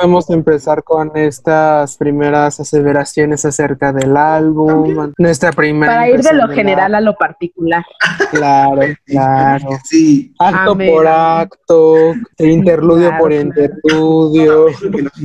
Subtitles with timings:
[0.00, 5.92] podemos empezar con estas primeras aseveraciones acerca del álbum, nuestra primera.
[5.92, 7.84] Para ir de lo general a lo particular.
[8.30, 9.68] Claro, claro.
[9.84, 10.32] Sí.
[10.38, 14.66] Acto por acto, interludio por interludio.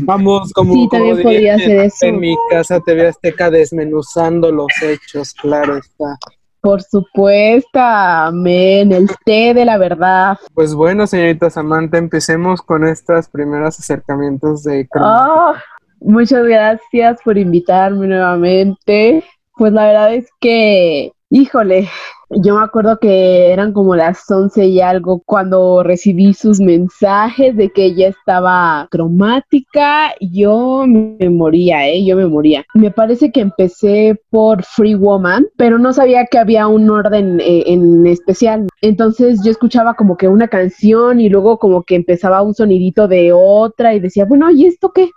[0.03, 2.05] Vamos, como, sí, también podría ser eso.
[2.07, 6.17] en mi casa TV Azteca desmenuzando los hechos, claro está.
[6.65, 10.35] Por supuesto, amén, el té de la verdad.
[10.55, 15.53] Pues bueno, señorita Samantha, empecemos con estos primeros acercamientos de oh,
[15.99, 19.23] Muchas gracias por invitarme nuevamente.
[19.55, 21.87] Pues la verdad es que, híjole,
[22.29, 27.69] yo me acuerdo que eran como las once y algo cuando recibí sus mensajes de
[27.69, 30.13] que ella estaba cromática.
[30.19, 32.03] Yo me moría, ¿eh?
[32.05, 32.65] Yo me moría.
[32.73, 37.63] Me parece que empecé por Free Woman, pero no sabía que había un orden eh,
[37.67, 38.67] en especial.
[38.81, 43.31] Entonces yo escuchaba como que una canción y luego como que empezaba un sonidito de
[43.33, 45.09] otra y decía, bueno, ¿y esto qué?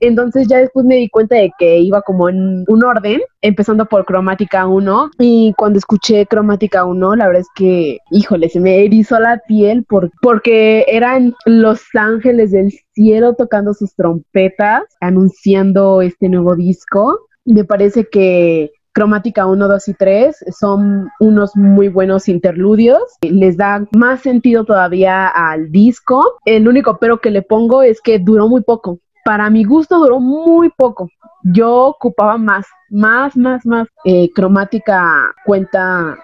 [0.00, 4.04] Entonces ya después me di cuenta de que iba como en un orden, empezando por
[4.04, 5.10] cromática 1.
[5.18, 9.84] Y cuando escuché cromática 1, la verdad es que, híjole, se me erizó la piel
[9.84, 17.18] por, porque eran los ángeles del cielo tocando sus trompetas, anunciando este nuevo disco.
[17.44, 23.02] Me parece que Cromática 1, 2 y 3 son unos muy buenos interludios.
[23.20, 26.38] Les da más sentido todavía al disco.
[26.46, 30.20] El único pero que le pongo es que duró muy poco para mi gusto duró
[30.20, 31.10] muy poco.
[31.42, 33.88] Yo ocupaba más, más, más, más.
[34.04, 36.16] Eh, cromática cuenta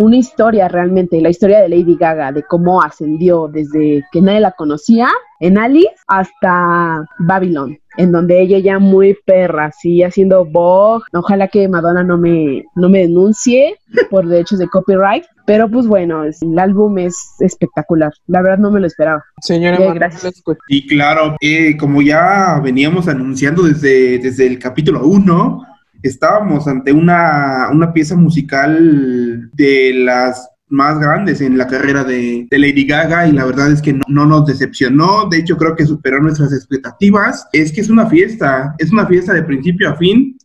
[0.00, 4.52] una historia realmente, la historia de Lady Gaga, de cómo ascendió desde que nadie la
[4.52, 11.04] conocía en Alice hasta Babylon en donde ella ya muy perra, sigue haciendo Vogue.
[11.12, 13.76] Ojalá que Madonna no me, no me denuncie
[14.08, 15.24] por derechos de copyright.
[15.48, 18.12] Pero pues bueno, el álbum es espectacular.
[18.26, 19.24] La verdad no me lo esperaba.
[19.40, 20.42] Señora, gracias.
[20.68, 25.66] Y claro, eh, como ya veníamos anunciando desde, desde el capítulo 1,
[26.02, 32.86] estábamos ante una, una pieza musical de las más grandes en la carrera de, Lady
[32.86, 36.52] Gaga y la verdad es que no, nos decepcionó, de hecho creo que superó nuestras
[36.52, 37.48] expectativas.
[37.54, 40.36] Es que es una fiesta, es una fiesta de principio a fin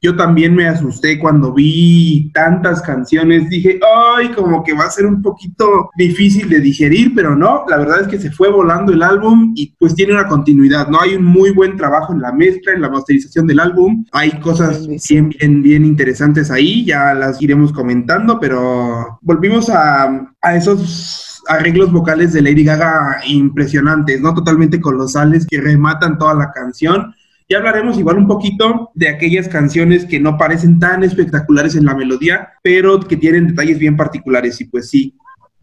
[0.00, 3.48] yo también me asusté cuando vi tantas canciones.
[3.48, 3.80] Dije,
[4.16, 8.02] ay, como que va a ser un poquito difícil de digerir, pero no, la verdad
[8.02, 11.00] es que se fue volando el álbum y pues tiene una continuidad, ¿no?
[11.00, 14.04] Hay un muy buen trabajo en la mezcla, en la masterización del álbum.
[14.12, 20.56] Hay cosas bien, bien, bien interesantes ahí, ya las iremos comentando, pero volvimos a, a
[20.56, 24.34] esos arreglos vocales de Lady Gaga impresionantes, ¿no?
[24.34, 27.14] Totalmente colosales que rematan toda la canción
[27.48, 31.94] ya hablaremos igual un poquito de aquellas canciones que no parecen tan espectaculares en la
[31.94, 34.60] melodía, pero que tienen detalles bien particulares.
[34.60, 35.14] Y pues sí,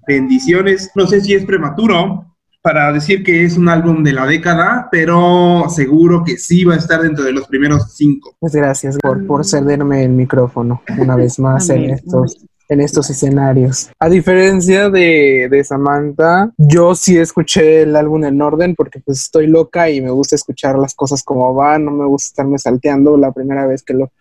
[0.07, 0.91] bendiciones.
[0.95, 2.25] No sé si es prematuro
[2.63, 6.77] para decir que es un álbum de la década, pero seguro que sí va a
[6.77, 8.35] estar dentro de los primeros cinco.
[8.39, 13.89] Pues gracias por, por cederme el micrófono una vez más en estos en estos escenarios.
[13.99, 19.47] A diferencia de, de, Samantha, yo sí escuché el álbum en orden porque pues estoy
[19.47, 23.31] loca y me gusta escuchar las cosas como van, no me gusta estarme salteando la
[23.31, 24.11] primera vez que lo,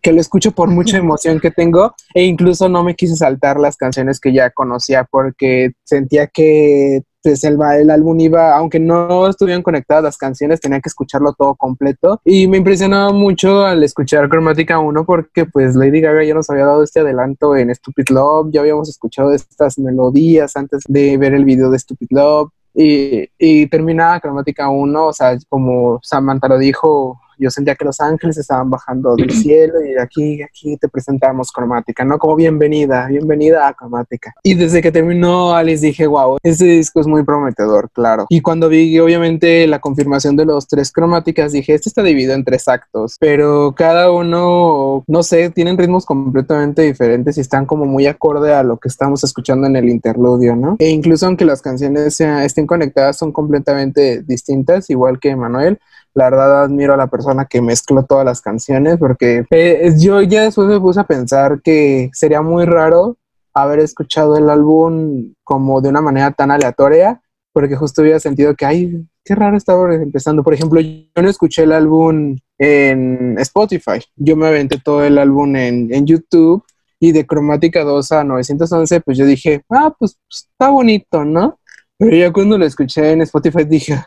[0.00, 3.76] que lo escucho por mucha emoción que tengo e incluso no me quise saltar las
[3.76, 9.62] canciones que ya conocía porque sentía que pues el, el álbum iba, aunque no estuvieran
[9.62, 12.20] conectadas las canciones, tenía que escucharlo todo completo.
[12.24, 16.66] Y me impresionaba mucho al escuchar Cromática 1 porque pues Lady Gaga ya nos había
[16.66, 21.44] dado este adelanto en Stupid Love, ya habíamos escuchado estas melodías antes de ver el
[21.44, 22.50] video de Stupid Love.
[22.72, 28.00] Y, y terminaba Cromática 1, o sea, como Samantha lo dijo, yo sentía que los
[28.00, 32.18] ángeles estaban bajando del cielo y aquí, aquí te presentamos cromática, ¿no?
[32.18, 34.34] Como bienvenida, bienvenida a cromática.
[34.42, 38.26] Y desde que terminó Alice dije, wow, este disco es muy prometedor, claro.
[38.28, 42.44] Y cuando vi obviamente la confirmación de los tres cromáticas, dije, este está dividido en
[42.44, 48.06] tres actos, pero cada uno, no sé, tienen ritmos completamente diferentes y están como muy
[48.06, 50.76] acorde a lo que estamos escuchando en el interludio, ¿no?
[50.78, 55.78] E incluso aunque las canciones estén conectadas, son completamente distintas, igual que Manuel
[56.14, 60.42] la verdad admiro a la persona que mezcló todas las canciones porque eh, yo ya
[60.42, 63.16] después me puse a pensar que sería muy raro
[63.54, 67.20] haber escuchado el álbum como de una manera tan aleatoria
[67.52, 70.42] porque justo hubiera sentido que, ay, qué raro estaba empezando.
[70.42, 75.56] Por ejemplo, yo no escuché el álbum en Spotify, yo me aventé todo el álbum
[75.56, 76.64] en, en YouTube
[77.00, 81.58] y de Cromática 2 a 911, pues yo dije, ah, pues, pues está bonito, ¿no?
[81.96, 84.04] Pero ya cuando lo escuché en Spotify dije,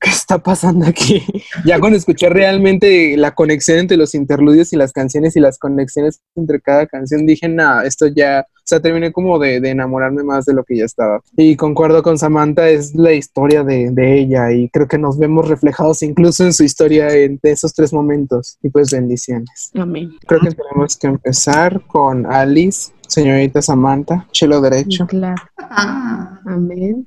[0.00, 1.22] ¿qué está pasando aquí?
[1.64, 6.20] ya cuando escuché realmente la conexión entre los interludios y las canciones y las conexiones
[6.34, 10.46] entre cada canción, dije, no, esto ya, o sea, terminé como de, de, enamorarme más
[10.46, 11.20] de lo que ya estaba.
[11.36, 15.48] Y concuerdo con Samantha, es la historia de, de, ella y creo que nos vemos
[15.48, 18.56] reflejados incluso en su historia en, de esos tres momentos.
[18.62, 19.70] Y pues bendiciones.
[19.74, 20.10] Amén.
[20.26, 25.06] Creo que tenemos que empezar con Alice señorita Samantha, chelo derecho.
[25.06, 25.42] Claro.
[26.46, 27.06] Amén.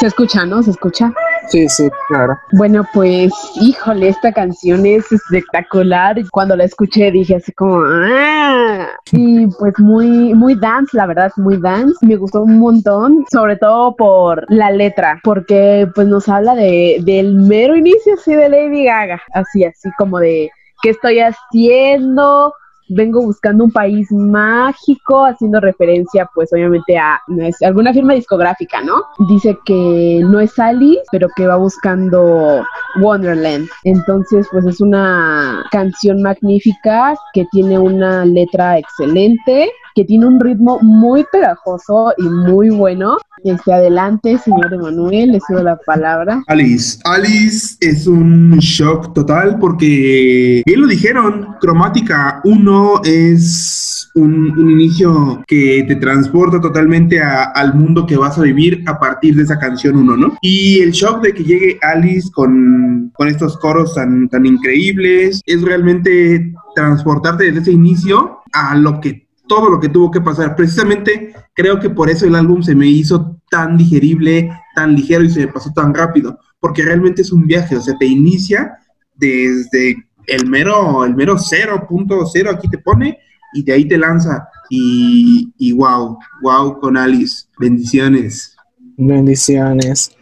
[0.00, 0.62] ¿Se escucha, no?
[0.62, 1.12] ¿Se escucha?
[1.48, 2.38] Sí, sí, claro.
[2.52, 6.16] Bueno, pues, híjole, esta canción es espectacular.
[6.30, 8.88] Cuando la escuché dije así como, ¡ah!
[9.12, 11.94] Y pues muy, muy dance, la verdad, muy dance.
[12.06, 17.34] Me gustó un montón, sobre todo por la letra, porque pues nos habla de, del
[17.34, 20.50] mero inicio, así de Lady Gaga, así, así como de,
[20.82, 22.52] ¿qué estoy haciendo?
[22.88, 27.20] Vengo buscando un país mágico, haciendo referencia pues obviamente a
[27.62, 29.02] alguna firma discográfica, ¿no?
[29.28, 32.64] Dice que no es Alice, pero que va buscando
[33.00, 33.68] Wonderland.
[33.84, 40.78] Entonces pues es una canción magnífica que tiene una letra excelente, que tiene un ritmo
[40.80, 43.16] muy pegajoso y muy bueno.
[43.42, 46.40] Este, adelante, señor Emanuel, le cedo la palabra.
[46.46, 55.42] Alice, Alice es un shock total porque, bien lo dijeron, Cromática 1 es un, inicio
[55.48, 59.96] que te transporta totalmente al mundo que vas a vivir a partir de esa canción
[59.96, 60.38] 1, ¿no?
[60.42, 65.60] Y el shock de que llegue Alice con, con estos coros tan, tan increíbles es
[65.62, 70.54] realmente transportarte desde ese inicio a lo que todo lo que tuvo que pasar.
[70.54, 75.30] Precisamente creo que por eso el álbum se me hizo tan digerible, tan ligero y
[75.30, 78.78] se me pasó tan rápido, porque realmente es un viaje, o sea, te inicia
[79.16, 79.96] desde
[80.26, 83.18] el mero, el mero 0.0 aquí te pone
[83.54, 88.54] y de ahí te lanza y, y wow, wow con Alice, bendiciones.
[88.96, 90.17] Bendiciones.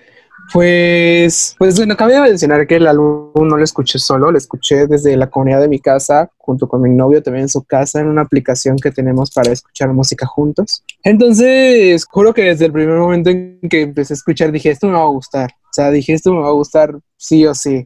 [0.53, 5.17] Pues, pues bueno, cabe mencionar que el álbum no lo escuché solo, lo escuché desde
[5.17, 8.23] la comunidad de mi casa, junto con mi novio también en su casa, en una
[8.23, 10.85] aplicación que tenemos para escuchar música juntos.
[11.03, 14.95] Entonces, juro que desde el primer momento en que empecé a escuchar dije, esto me
[14.95, 15.51] va a gustar.
[15.65, 17.85] O sea, dije, esto me va a gustar sí o sí.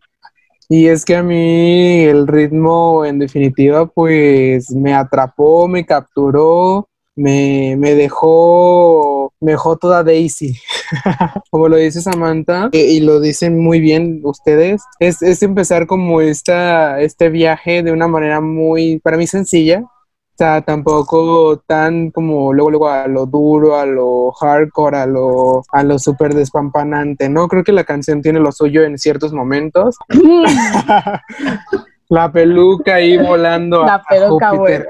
[0.68, 7.74] Y es que a mí el ritmo, en definitiva, pues me atrapó, me capturó, me,
[7.76, 10.56] me dejó, dejó toda Daisy.
[11.50, 16.20] como lo dice Samantha, eh, y lo dicen muy bien ustedes, es, es empezar como
[16.20, 22.52] esta, este viaje de una manera muy, para mí sencilla, o sea, tampoco tan como
[22.54, 27.46] luego, luego a lo duro, a lo hardcore, a lo, a lo súper despampanante, ¿no?
[27.46, 29.98] Creo que la canción tiene lo suyo en ciertos momentos.
[32.08, 34.88] la peluca ahí volando la peluca Júpiter.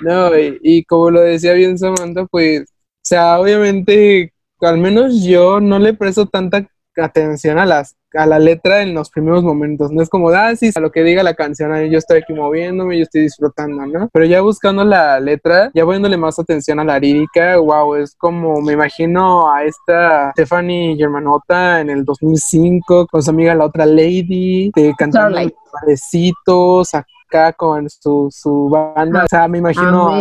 [0.00, 2.62] No, y, y, como lo decía bien Samantha, pues
[3.04, 6.66] o sea, obviamente, al menos yo no le presto tanta
[6.96, 9.90] atención a las a la letra en los primeros momentos.
[9.90, 12.96] No es como, ah, sí, a lo que diga la canción, yo estoy aquí moviéndome,
[12.96, 14.08] yo estoy disfrutando, ¿no?
[14.12, 18.60] Pero ya buscando la letra, ya poniéndole más atención a la lírica, wow, es como
[18.60, 24.70] me imagino a esta Stephanie Germanota en el 2005 con su amiga la otra Lady,
[24.74, 25.38] de cantando
[25.72, 29.24] parecitos acá con su, su banda.
[29.24, 30.20] O sea, me imagino a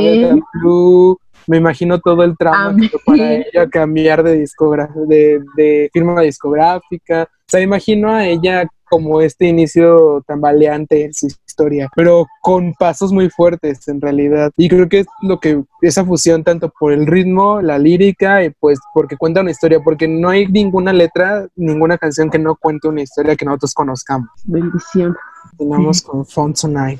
[0.53, 1.17] Blue
[1.47, 4.39] me imagino todo el que para ella cambiar de
[5.07, 7.23] de, de firma discográfica.
[7.23, 13.11] O sea, imagino a ella como este inicio tambaleante en su historia, pero con pasos
[13.11, 14.51] muy fuertes en realidad.
[14.55, 18.51] Y creo que es lo que esa fusión tanto por el ritmo, la lírica y
[18.51, 22.87] pues porque cuenta una historia, porque no hay ninguna letra, ninguna canción que no cuente
[22.87, 24.29] una historia que nosotros conozcamos.
[24.45, 25.15] Bendición.
[25.57, 26.27] Con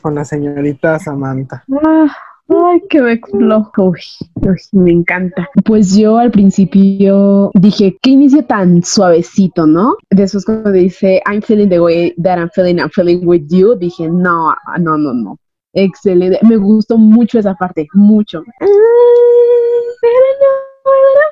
[0.01, 1.63] con la señorita Samantha.
[1.85, 2.07] Ah.
[2.55, 3.93] Ay, qué loco.
[4.73, 5.49] me encanta.
[5.65, 9.95] Pues yo al principio dije, qué inicio tan suavecito, ¿no?
[10.11, 14.07] Después cuando dice, I'm feeling the way that I'm feeling, I'm feeling with you, dije,
[14.07, 15.37] no, no, no, no.
[15.73, 16.39] Excelente.
[16.43, 18.43] Me gustó mucho esa parte, mucho.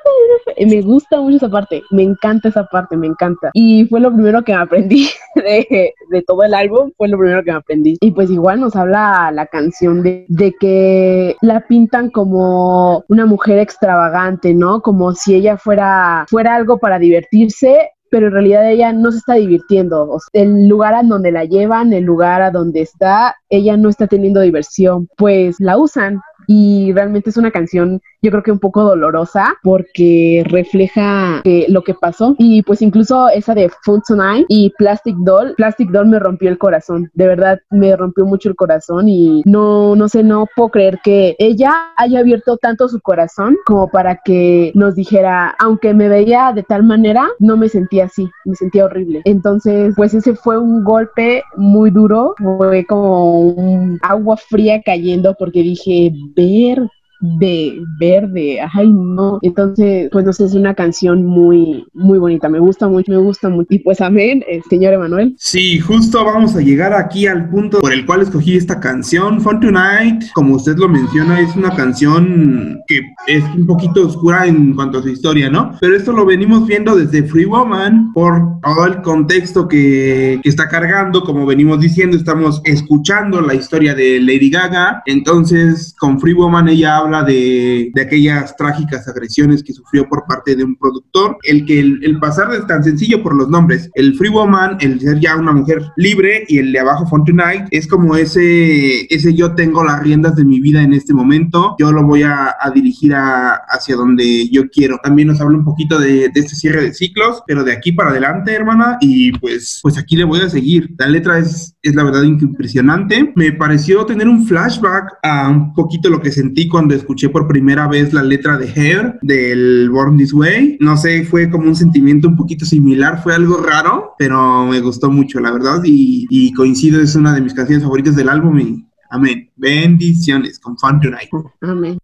[0.66, 3.50] Me gusta mucho esa parte, me encanta esa parte, me encanta.
[3.54, 7.50] Y fue lo primero que aprendí de, de, todo el álbum, fue lo primero que
[7.50, 7.96] aprendí.
[8.00, 13.58] Y pues igual nos habla la canción de, de que la pintan como una mujer
[13.58, 14.82] extravagante, ¿no?
[14.82, 19.34] Como si ella fuera, fuera algo para divertirse, pero en realidad ella no se está
[19.34, 20.18] divirtiendo.
[20.34, 24.40] el lugar a donde la llevan, el lugar a donde está, ella no está teniendo
[24.40, 29.54] diversión, pues la usan y realmente es una canción yo creo que un poco dolorosa
[29.62, 35.54] porque refleja lo que pasó y pues incluso esa de Fun Tonight y Plastic Doll,
[35.56, 39.96] Plastic Doll me rompió el corazón, de verdad me rompió mucho el corazón y no,
[39.96, 44.70] no sé, no puedo creer que ella haya abierto tanto su corazón como para que
[44.74, 49.22] nos dijera, aunque me veía de tal manera, no me sentía así, me sentía horrible.
[49.24, 55.62] Entonces, pues ese fue un golpe muy duro, fue como un agua fría cayendo porque
[55.62, 56.88] dije, ver
[57.22, 62.58] de verde, ay no, entonces pues no sé, es una canción muy, muy bonita, me
[62.58, 65.34] gusta mucho, me gusta mucho, y pues amén, eh, señor Emanuel.
[65.38, 69.60] Sí, justo vamos a llegar aquí al punto por el cual escogí esta canción, Fun
[69.60, 74.98] Tonight, como usted lo menciona, es una canción que es un poquito oscura en cuanto
[74.98, 75.76] a su historia, ¿no?
[75.80, 80.68] Pero esto lo venimos viendo desde Free Woman por todo el contexto que, que está
[80.68, 86.68] cargando, como venimos diciendo, estamos escuchando la historia de Lady Gaga, entonces con Free Woman
[86.68, 91.66] ella habla de, de aquellas trágicas agresiones que sufrió por parte de un productor, el
[91.66, 95.20] que el, el pasar de tan sencillo por los nombres, el Free Woman, el ser
[95.20, 99.84] ya una mujer libre y el de abajo Tonight, es como ese, ese yo tengo
[99.84, 103.60] las riendas de mi vida en este momento, yo lo voy a, a dirigir a,
[103.68, 104.98] hacia donde yo quiero.
[105.02, 108.10] También nos habla un poquito de, de, este cierre de ciclos, pero de aquí para
[108.10, 110.94] adelante, hermana, y pues, pues aquí le voy a seguir.
[110.98, 113.32] La letra es, es la verdad impresionante.
[113.36, 117.86] Me pareció tener un flashback a un poquito lo que sentí cuando escuché por primera
[117.88, 120.78] vez la letra de Hair del Born This Way.
[120.80, 125.10] No sé, fue como un sentimiento un poquito similar, fue algo raro, pero me gustó
[125.10, 128.86] mucho, la verdad, y, y coincido, es una de mis canciones favoritas del álbum y
[129.10, 129.50] amén.
[129.56, 131.28] Bendiciones con Fun Tonight.
[131.60, 131.98] Amén.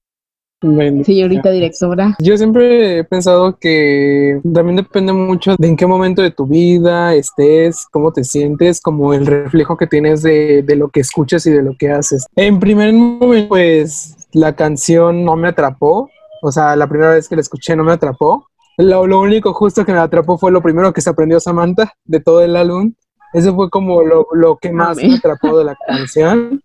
[1.05, 2.17] Señorita directora.
[2.19, 7.14] Yo siempre he pensado que también depende mucho de en qué momento de tu vida
[7.14, 11.52] estés, cómo te sientes, como el reflejo que tienes de, de lo que escuchas y
[11.52, 12.26] de lo que haces.
[12.35, 16.11] En primer momento, pues la canción no me atrapó,
[16.42, 18.47] o sea, la primera vez que la escuché no me atrapó.
[18.76, 22.20] Lo, lo único justo que me atrapó fue lo primero que se aprendió Samantha de
[22.20, 22.92] todo el álbum.
[23.32, 26.62] Eso fue como lo, lo que más me atrapó de la canción.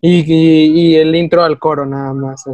[0.00, 2.44] Y, y, y, el intro al coro nada más.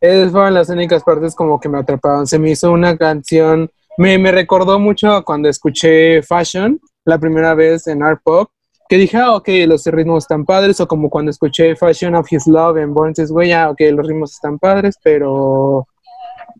[0.00, 2.26] Esas fueron las únicas partes como que me atrapaban.
[2.26, 7.86] Se me hizo una canción, me, me recordó mucho cuando escuché Fashion la primera vez
[7.86, 8.50] en Art Pop,
[8.88, 12.46] que dije, ah, ok, los ritmos están padres, o como cuando escuché Fashion of His
[12.46, 15.86] Love en Born This Way, ah, ok, los ritmos están padres, pero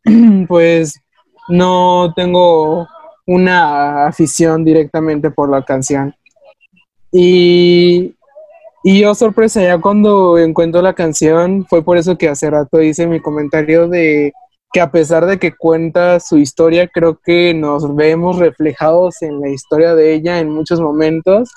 [0.48, 1.00] pues
[1.48, 2.88] no tengo
[3.26, 6.14] una afición directamente por la canción.
[7.12, 8.14] Y
[8.86, 13.06] y yo sorpresa, ya cuando encuentro la canción, fue por eso que hace rato hice
[13.06, 14.34] mi comentario de
[14.74, 19.48] que a pesar de que cuenta su historia, creo que nos vemos reflejados en la
[19.48, 21.50] historia de ella en muchos momentos.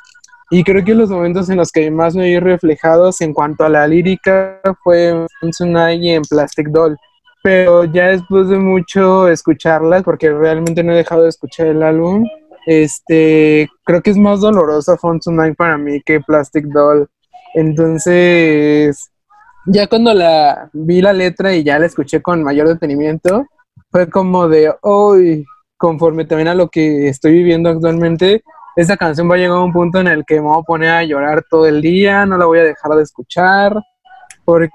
[0.49, 3.69] Y creo que los momentos en los que más me vi reflejados en cuanto a
[3.69, 6.97] la lírica fue en Tsunai y en Plastic Doll.
[7.43, 12.25] Pero ya después de mucho escucharlas, porque realmente no he dejado de escuchar el álbum,
[12.65, 15.19] este, creo que es más dolorosa Fun
[15.57, 17.07] para mí que Plastic Doll.
[17.53, 19.09] Entonces,
[19.65, 23.45] ya cuando la vi la letra y ya la escuché con mayor detenimiento,
[23.89, 25.45] fue como de, hoy,
[25.77, 28.43] conforme también a lo que estoy viviendo actualmente,
[28.77, 30.89] esta canción va a llegar a un punto en el que me voy a poner
[30.91, 33.73] a llorar todo el día, no la voy a dejar de escuchar,
[34.45, 34.69] porque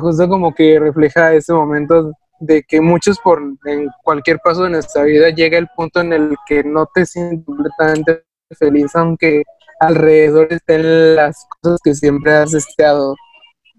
[0.00, 5.02] justo como que refleja ese momento de que muchos por en cualquier paso de nuestra
[5.02, 8.24] vida llega el punto en el que no te sientes completamente
[8.58, 9.42] feliz, aunque
[9.80, 13.14] alrededor estén las cosas que siempre has deseado.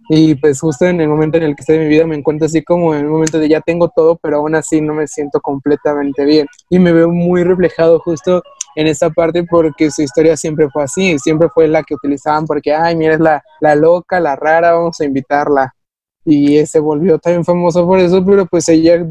[0.09, 2.45] Y pues justo en el momento en el que estoy en mi vida me encuentro
[2.45, 5.41] así como en el momento de ya tengo todo, pero aún así no me siento
[5.41, 6.45] completamente bien.
[6.69, 8.43] Y me veo muy reflejado justo
[8.75, 12.73] en esta parte porque su historia siempre fue así, siempre fue la que utilizaban porque,
[12.73, 15.73] ay, mira, es la, la loca, la rara, vamos a invitarla.
[16.25, 19.05] Y se volvió también famoso por eso, pero pues ella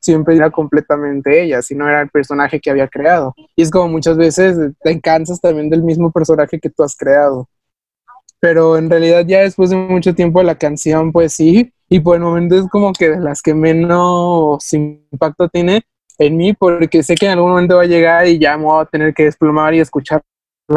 [0.00, 3.34] siempre era completamente ella, si no era el personaje que había creado.
[3.56, 7.48] Y es como muchas veces te cansas también del mismo personaje que tú has creado.
[8.40, 12.22] Pero en realidad ya después de mucho tiempo la canción, pues sí, y por el
[12.22, 15.82] momento es como que de las que menos impacto tiene
[16.26, 18.82] en mí, porque sé que en algún momento va a llegar y ya me voy
[18.82, 20.24] a tener que desplomar y escucharla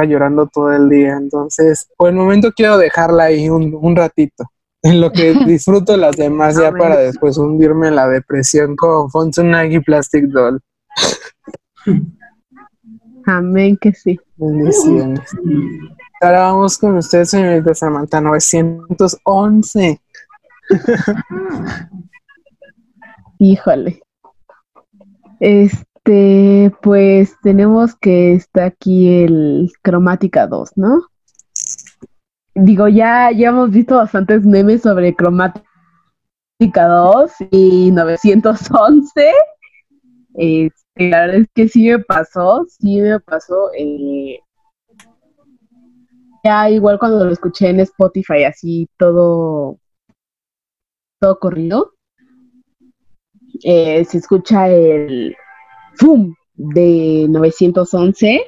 [0.07, 1.17] llorando todo el día.
[1.17, 4.45] Entonces, por el momento quiero dejarla ahí un, un ratito
[4.81, 9.79] en lo que disfruto las demás ya para después hundirme en la depresión con Fonsunagi
[9.79, 10.61] Plastic Doll.
[13.27, 14.19] Amén que sí.
[14.35, 15.19] Bendiciones.
[16.21, 19.99] Ahora vamos con ustedes, señorita Samantha, 911.
[23.39, 24.01] Híjole.
[25.39, 31.01] Este, pues tenemos que está aquí el Cromática 2, ¿no?
[32.55, 35.63] digo, ya, ya hemos visto bastantes memes sobre Cromática
[36.59, 39.31] 2 y 911.
[40.35, 43.71] Este, la verdad es que sí me pasó, sí me pasó.
[43.77, 44.39] Eh,
[46.43, 49.79] ya igual cuando lo escuché en Spotify, así todo,
[51.19, 51.93] todo corrido,
[53.63, 55.35] eh, se escucha el
[55.95, 58.41] FUM de 911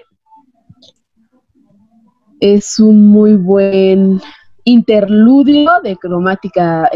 [2.40, 4.22] es un muy buen
[4.64, 6.90] interludio de cromática.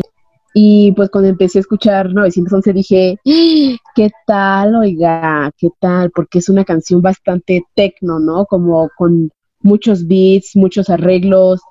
[0.53, 3.77] Y pues cuando empecé a escuchar 911 dije, ¡Ah!
[3.95, 4.75] ¿qué tal?
[4.75, 6.11] Oiga, ¿qué tal?
[6.11, 8.45] Porque es una canción bastante tecno, ¿no?
[8.45, 11.61] Como con muchos beats, muchos arreglos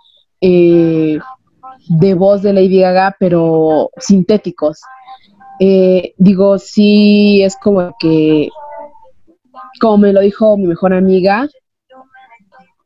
[0.40, 1.18] eh,
[1.88, 4.80] de voz de Lady Gaga, pero sintéticos.
[5.62, 8.48] Eh, digo, sí, es como que,
[9.78, 11.46] como me lo dijo mi mejor amiga,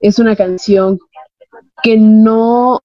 [0.00, 0.98] es una canción
[1.84, 2.80] que no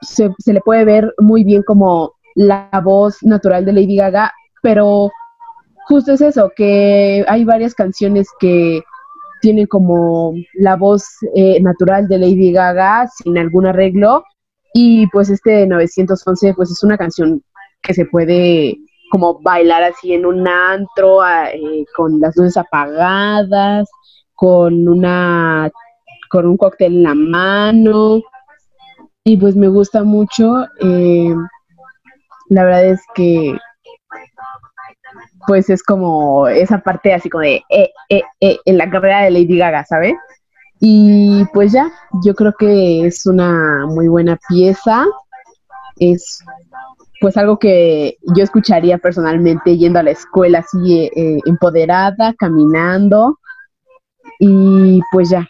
[0.00, 5.10] se, le puede ver muy bien como la voz natural de Lady Gaga, pero
[5.88, 8.80] justo es eso, que hay varias canciones que
[9.40, 11.04] tienen como la voz
[11.34, 14.22] eh, natural de Lady Gaga sin algún arreglo
[14.72, 17.42] y pues este 911 pues es una canción
[17.82, 18.78] que se puede
[19.10, 23.88] como bailar así en un antro eh, con las luces apagadas,
[24.34, 25.70] con una
[26.30, 28.22] con un cóctel en la mano
[29.24, 30.64] y pues me gusta mucho.
[30.80, 31.34] Eh,
[32.48, 33.56] la verdad es que
[35.46, 37.92] pues es como esa parte así como de eh,
[38.40, 40.14] en la carrera de Lady Gaga, ¿sabes?
[40.80, 41.92] Y pues ya,
[42.24, 45.04] yo creo que es una muy buena pieza.
[45.96, 46.42] Es
[47.20, 51.10] pues algo que yo escucharía personalmente yendo a la escuela así
[51.46, 53.38] empoderada, caminando.
[54.38, 55.48] Y pues ya,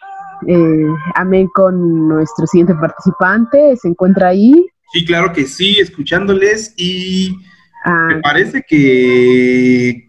[1.14, 4.66] amén con nuestro siguiente participante, se encuentra ahí.
[4.92, 7.36] Sí, claro que sí, escuchándoles y
[7.84, 8.08] Ah.
[8.08, 10.08] Me parece que,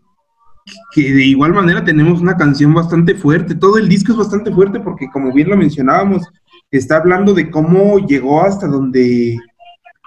[0.93, 3.55] que de igual manera tenemos una canción bastante fuerte.
[3.55, 6.23] Todo el disco es bastante fuerte porque, como bien lo mencionábamos,
[6.71, 9.37] está hablando de cómo llegó hasta donde,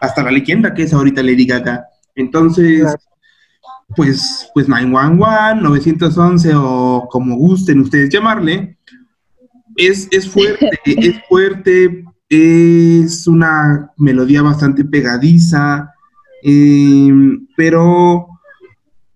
[0.07, 1.87] hasta la leyenda que es ahorita Lady Gaga.
[2.15, 2.87] Entonces,
[3.95, 8.79] pues, pues 911, 911 o como gusten ustedes llamarle,
[9.77, 15.93] es, es fuerte, es fuerte, es una melodía bastante pegadiza,
[16.49, 18.29] Em, pero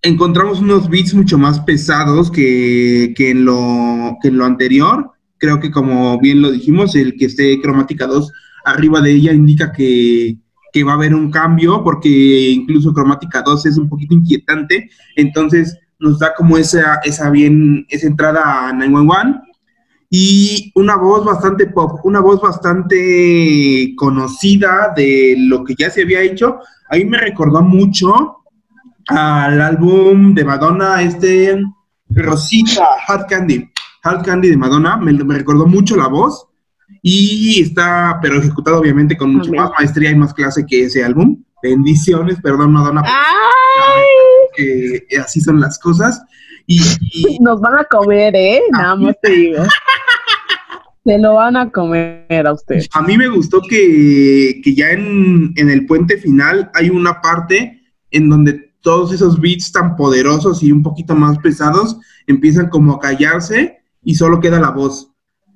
[0.01, 5.11] encontramos unos beats mucho más pesados que, en lo, en lo anterior.
[5.37, 8.31] Creo que como bien lo dijimos, el que esté cromática 2
[8.65, 10.35] arriba de ella indica que,
[10.83, 16.19] va a haber un cambio, porque incluso cromática 2 es un poquito inquietante, entonces nos
[16.19, 19.39] da como esa, esa bien, esa entrada a 911
[20.09, 26.21] y una voz bastante pop, una voz bastante conocida de lo que ya se había
[26.21, 28.37] hecho, a mí me recordó mucho
[29.07, 31.61] al álbum de Madonna, este
[32.09, 33.69] Rosita, Hard Candy.
[34.03, 36.47] Hard Candy de Madonna, me, recordó mucho la voz
[37.01, 41.43] y está, pero ejecutado obviamente con mucho más maestría y más clase que ese álbum.
[41.63, 43.03] Bendiciones, perdón Madonna.
[44.55, 46.21] Que así son las cosas.
[46.67, 48.61] Y, Nos van a comer, ¿eh?
[48.71, 49.63] Nada más te digo.
[51.03, 52.85] Se lo van a comer a usted.
[52.93, 58.71] A mí me gustó que, ya en, el puente final hay una parte en donde
[58.81, 64.15] todos esos beats tan poderosos y un poquito más pesados empiezan como a callarse y
[64.15, 65.10] solo queda la voz.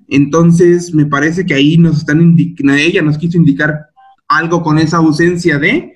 [0.07, 3.87] Entonces me parece que ahí nos están ella nos quiso indicar
[4.27, 5.95] algo con esa ausencia de,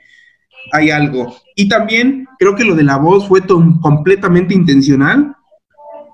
[0.72, 1.36] hay algo.
[1.56, 3.42] Y también creo que lo de la voz fue
[3.82, 5.36] completamente intencional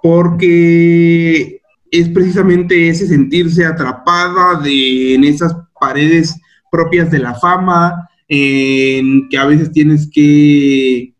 [0.01, 6.39] porque es precisamente ese sentirse atrapada de, en esas paredes
[6.71, 11.13] propias de la fama, en que a veces tienes que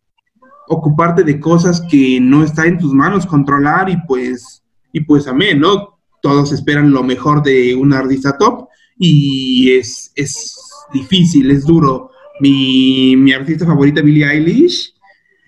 [0.67, 5.59] ocuparte de cosas que no está en tus manos controlar y pues, y pues amén,
[5.59, 5.94] ¿no?
[6.25, 10.57] Todos esperan lo mejor de un artista top y es, es
[10.91, 12.09] difícil, es duro.
[12.39, 14.91] Mi, mi artista favorita, Billie Eilish,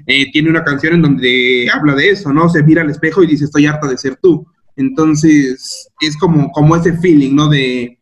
[0.05, 2.47] eh, tiene una canción en donde habla de eso, ¿no?
[2.47, 4.45] Se mira al espejo y dice, estoy harta de ser tú.
[4.75, 7.49] Entonces, es como, como ese feeling, ¿no?
[7.49, 7.97] De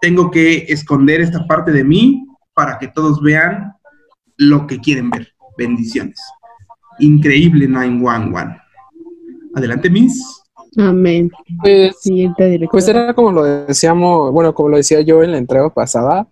[0.00, 3.74] tengo que esconder esta parte de mí para que todos vean
[4.38, 5.32] lo que quieren ver.
[5.56, 6.18] Bendiciones.
[6.98, 8.60] Increíble 911.
[9.54, 10.37] Adelante, Miss.
[10.76, 11.30] Amén.
[11.60, 11.96] Pues,
[12.70, 16.28] pues era como lo decíamos, bueno, como lo decía yo en la entrega pasada.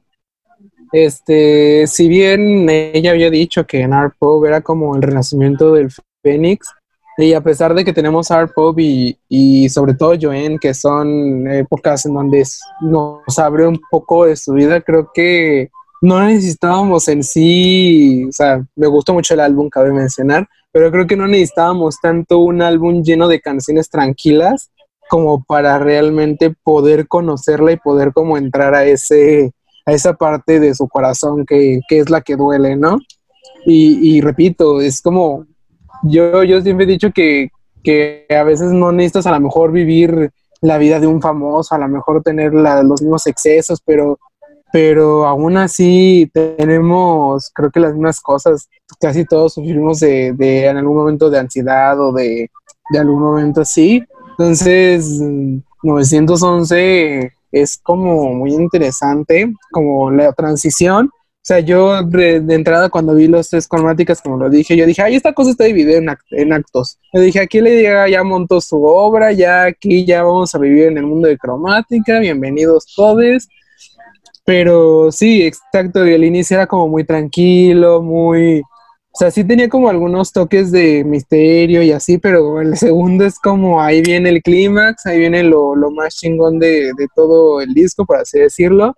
[0.92, 5.90] Este, si bien ella había dicho que Narpo era como el renacimiento del
[6.22, 6.68] Fénix,
[7.18, 11.49] y a pesar de que tenemos Art Pop y, y, sobre todo Joanne, que son
[11.49, 12.44] épocas en donde
[12.83, 15.70] nos abre un poco de su vida, creo que
[16.03, 21.06] no necesitábamos en sí, o sea, me gustó mucho el álbum, cabe mencionar, pero creo
[21.06, 24.70] que no necesitábamos tanto un álbum lleno de canciones tranquilas
[25.08, 29.52] como para realmente poder conocerla y poder como entrar a ese
[29.86, 32.98] a esa parte de su corazón que, que es la que duele, ¿no?
[33.64, 35.46] Y, y repito, es como
[36.02, 37.48] yo, yo siempre he dicho que,
[38.28, 41.88] a veces no necesitas a lo mejor vivir la vida de un famoso, a lo
[41.88, 44.18] mejor tener los mismos excesos, pero
[44.72, 48.68] pero aún así tenemos, creo que las mismas cosas,
[49.00, 52.50] casi todos sufrimos de, de en algún momento de ansiedad o de,
[52.90, 54.02] de algún momento así.
[54.38, 55.20] Entonces,
[55.83, 61.07] 911 es como muy interesante, como la transición.
[61.07, 65.02] O sea, yo de, entrada cuando vi los tres cromáticas, como lo dije, yo dije,
[65.02, 66.98] ay, esta cosa está dividida en, en actos.
[67.12, 70.88] Yo dije, aquí le llega, ya montó su obra, ya aquí ya vamos a vivir
[70.88, 73.48] en el mundo de cromática, bienvenidos todos.
[74.46, 79.88] Pero sí, exacto, el inicio era como muy tranquilo, muy, o sea, sí tenía como
[79.88, 85.04] algunos toques de misterio y así, pero el segundo es como ahí viene el clímax,
[85.06, 88.94] ahí viene lo, más chingón de, todo el disco, por así decirlo.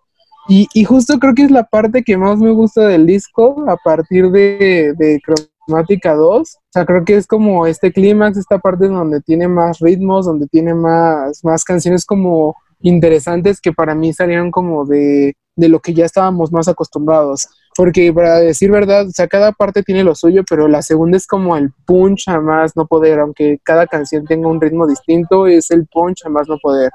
[0.51, 3.77] Y, y, justo creo que es la parte que más me gusta del disco a
[3.77, 5.21] partir de, de
[5.67, 6.41] Cromática 2.
[6.41, 10.47] O sea, creo que es como este clímax, esta parte donde tiene más ritmos, donde
[10.47, 15.95] tiene más, más canciones como interesantes que para mí salieron como de, de lo que
[15.95, 20.43] ya estábamos más acostumbrados porque para decir verdad, o sea, cada parte tiene lo suyo,
[20.51, 24.49] pero la segunda es como el punch a más no poder, aunque cada canción tenga
[24.49, 26.91] un ritmo distinto, es el punch a más no poder.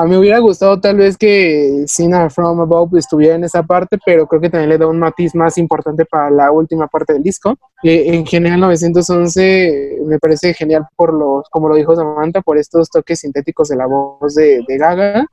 [0.00, 3.98] A mí me hubiera gustado tal vez que Sina From Above estuviera en esa parte,
[4.06, 7.22] pero creo que también le da un matiz más importante para la última parte del
[7.24, 7.58] disco.
[7.82, 12.88] Eh, en general 911 me parece genial por los, como lo dijo Samantha, por estos
[12.90, 15.26] toques sintéticos de la voz de, de Gaga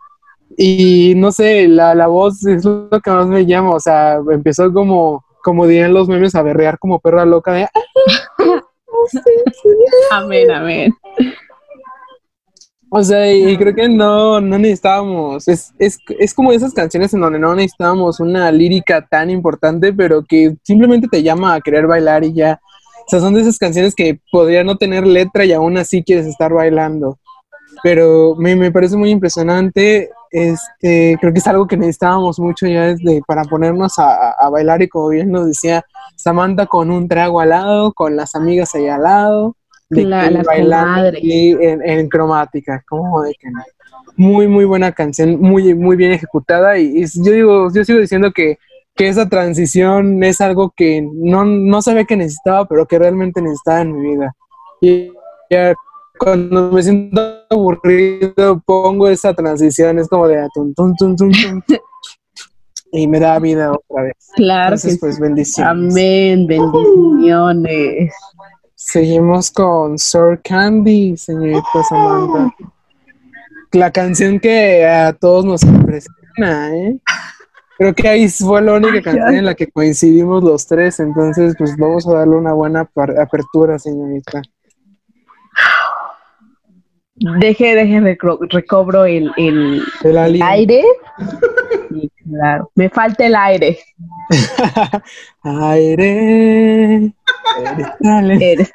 [0.57, 4.73] y no sé, la, la voz es lo que más me llama, o sea, empezó
[4.73, 7.67] como, como dirían los memes, a berrear como perra loca de...
[10.11, 10.91] amén, amén.
[12.97, 17.19] O sea, y creo que no, no necesitábamos, es, es, es como esas canciones en
[17.19, 22.23] donde no necesitábamos una lírica tan importante, pero que simplemente te llama a querer bailar
[22.23, 22.61] y ya.
[23.05, 26.25] O sea, son de esas canciones que podrían no tener letra y aún así quieres
[26.25, 27.19] estar bailando.
[27.83, 32.87] Pero me, me parece muy impresionante este, creo que es algo que necesitábamos mucho ya
[32.87, 37.39] desde para ponernos a, a, bailar y como bien nos decía Samantha con un trago
[37.39, 39.55] al lado, con las amigas ahí al lado,
[39.89, 43.47] la, bailando en, en, cromática, como de que
[44.17, 48.31] muy muy buena canción, muy muy bien ejecutada y, y, yo digo, yo sigo diciendo
[48.31, 48.57] que,
[48.95, 53.81] que esa transición es algo que no, no sabía que necesitaba, pero que realmente necesitaba
[53.81, 54.35] en mi vida.
[54.81, 55.11] Y
[55.49, 55.75] ya
[56.17, 61.31] cuando me siento aburrido pongo esa transición, es como de tum, tum, tum, tum,
[62.91, 64.13] y me da vida otra vez.
[64.35, 64.75] Claro.
[64.75, 65.93] Entonces, pues bendiciones.
[65.93, 68.13] Amén, bendiciones.
[68.75, 72.53] Seguimos con Sir Candy, señorita Samantha.
[73.71, 76.99] La canción que a todos nos impresiona, ¿eh?
[77.77, 81.75] Creo que ahí fue la única canción en la que coincidimos los tres, entonces pues
[81.77, 84.41] vamos a darle una buena apertura, señorita.
[87.15, 88.17] Deje, deje,
[88.49, 90.83] recobro el, el, aire.
[92.25, 93.79] claro, me falta el aire.
[95.43, 97.13] aire.
[98.41, 98.71] Eres.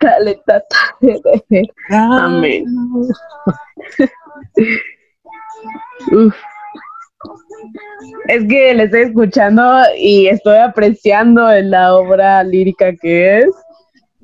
[1.90, 2.64] Amén.
[8.28, 9.62] Es que le estoy escuchando
[9.98, 13.50] y estoy apreciando la obra lírica que es.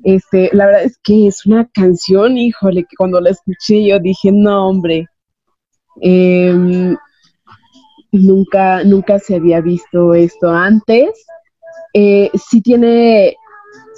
[0.03, 4.31] Este, la verdad es que es una canción, híjole, que cuando la escuché yo dije,
[4.31, 5.05] no, hombre,
[6.01, 6.95] em,
[8.11, 11.09] nunca, nunca se había visto esto antes.
[11.93, 13.35] Eh, sí tiene,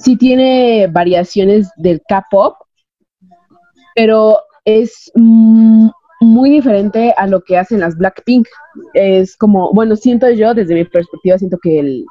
[0.01, 2.55] sí tiene variaciones del K-pop,
[3.95, 8.47] pero es muy diferente a lo que hacen las Blackpink.
[8.93, 12.05] Es como, bueno, siento yo, desde mi perspectiva, siento que el,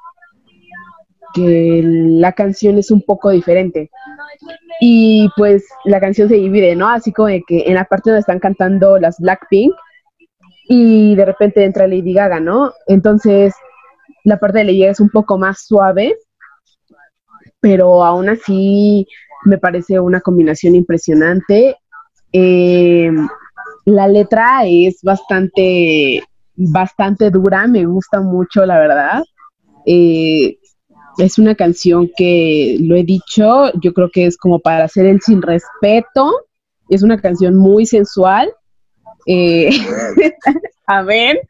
[1.34, 3.90] que la canción es un poco diferente.
[4.80, 6.88] Y pues la canción se divide, ¿no?
[6.88, 9.74] Así como de que en la parte donde están cantando las Blackpink
[10.68, 12.72] y de repente entra Lady Gaga, ¿no?
[12.86, 13.54] Entonces
[14.24, 16.16] la parte de Lady Gaga es un poco más suave,
[17.60, 19.06] pero aún así
[19.44, 21.76] me parece una combinación impresionante.
[22.32, 23.10] Eh,
[23.84, 26.22] la letra es bastante,
[26.54, 29.22] bastante dura, me gusta mucho, la verdad.
[29.86, 30.58] Eh,
[31.18, 35.20] es una canción que, lo he dicho, yo creo que es como para hacer el
[35.20, 36.32] sin respeto.
[36.88, 38.52] Es una canción muy sensual.
[39.26, 39.70] Eh,
[40.86, 41.40] a ver.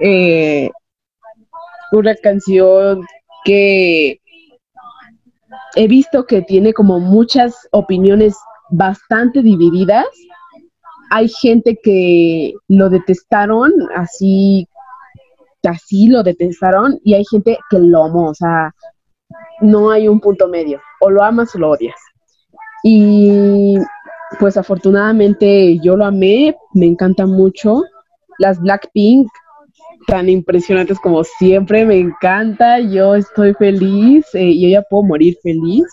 [0.00, 0.70] Eh,
[1.92, 3.04] una canción
[3.44, 4.21] que
[5.76, 8.36] he visto que tiene como muchas opiniones
[8.70, 10.06] bastante divididas.
[11.10, 14.66] Hay gente que lo detestaron así
[15.68, 18.74] así lo detestaron y hay gente que lo amó, o sea,
[19.60, 21.96] no hay un punto medio, o lo amas o lo odias.
[22.82, 23.76] Y
[24.40, 27.82] pues afortunadamente yo lo amé, me encanta mucho.
[28.38, 29.28] Las Blackpink
[30.06, 35.84] tan impresionantes como siempre, me encanta, yo estoy feliz, eh, yo ya puedo morir feliz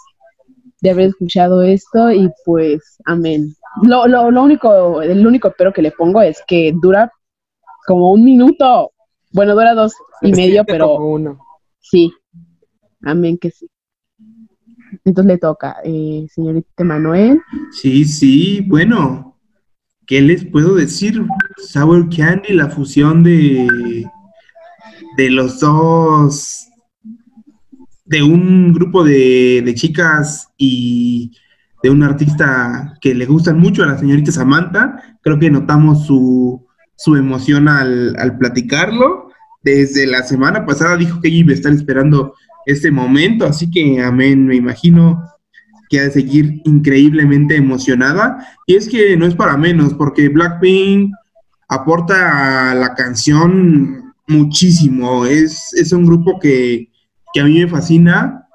[0.81, 3.53] de haber escuchado esto y pues amén.
[3.83, 7.11] Lo, lo, lo único, el único pero que le pongo es que dura
[7.85, 8.91] como un minuto,
[9.31, 11.39] bueno, dura dos y medio, pero uno.
[11.79, 12.11] sí,
[13.03, 13.67] amén que sí.
[15.05, 17.41] Entonces le toca, eh, señorita Manuel.
[17.71, 19.28] Sí, sí, bueno,
[20.09, 21.23] ¿qué les puedo decir?
[21.71, 24.03] Sour Candy, la fusión de,
[25.15, 26.67] de los dos,
[28.05, 31.31] de un grupo de, de chicas y
[31.83, 35.17] de un artista que le gustan mucho a la señorita Samantha.
[35.21, 36.65] Creo que notamos su,
[36.97, 39.29] su emoción al, al platicarlo.
[39.61, 42.33] Desde la semana pasada dijo que ella iba a estar esperando
[42.65, 45.23] este momento, así que amén, me imagino
[45.89, 48.47] que ha de seguir increíblemente emocionada.
[48.67, 51.13] Y es que no es para menos, porque Blackpink
[51.67, 55.25] aporta a la canción muchísimo.
[55.25, 56.89] Es, es un grupo que,
[57.33, 58.47] que a mí me fascina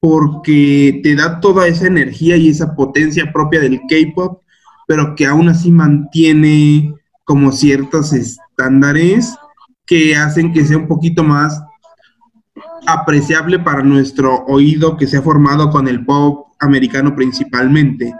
[0.00, 4.42] porque te da toda esa energía y esa potencia propia del K-pop,
[4.86, 6.92] pero que aún así mantiene
[7.24, 9.34] como ciertos estándares
[9.86, 11.62] que hacen que sea un poquito más
[12.86, 18.14] apreciable para nuestro oído que se ha formado con el pop americano principalmente.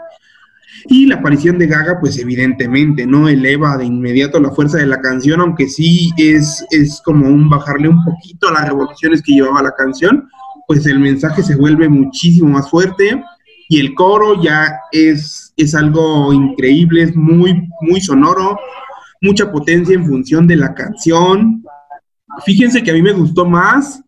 [0.85, 3.29] Y la aparición de Gaga, pues evidentemente, ¿no?
[3.29, 7.87] Eleva de inmediato la fuerza de la canción, aunque sí es, es como un bajarle
[7.87, 10.27] un poquito a las revoluciones que llevaba la canción,
[10.67, 13.23] pues el mensaje se vuelve muchísimo más fuerte
[13.69, 18.57] y el coro ya es, es algo increíble, es muy, muy sonoro,
[19.21, 21.63] mucha potencia en función de la canción.
[22.45, 24.03] Fíjense que a mí me gustó más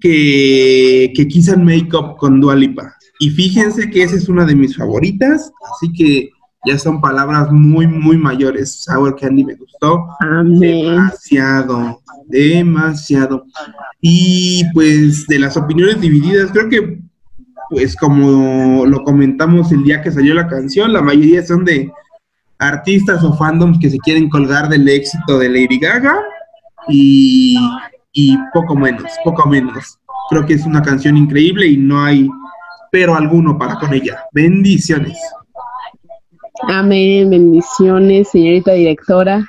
[0.00, 2.94] que, que Kiss and Makeup con Dua Lipa.
[3.20, 6.30] Y fíjense que esa es una de mis favoritas, así que
[6.66, 8.82] ya son palabras muy, muy mayores.
[8.84, 10.60] Sour Candy me gustó Amén.
[10.60, 13.44] demasiado, demasiado.
[14.00, 17.00] Y pues de las opiniones divididas, creo que
[17.70, 21.90] pues como lo comentamos el día que salió la canción, la mayoría son de
[22.58, 26.14] artistas o fandoms que se quieren colgar del éxito de Lady Gaga
[26.88, 27.58] y,
[28.12, 29.98] y poco menos, poco menos.
[30.30, 32.28] Creo que es una canción increíble y no hay
[32.94, 34.24] pero alguno para con ella.
[34.30, 35.18] Bendiciones.
[36.68, 39.44] Amén, bendiciones, señorita directora.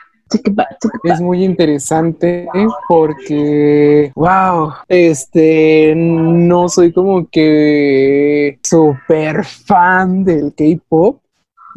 [1.03, 2.47] Es muy interesante
[2.88, 11.21] porque, wow, este, no soy como que súper fan del K-pop.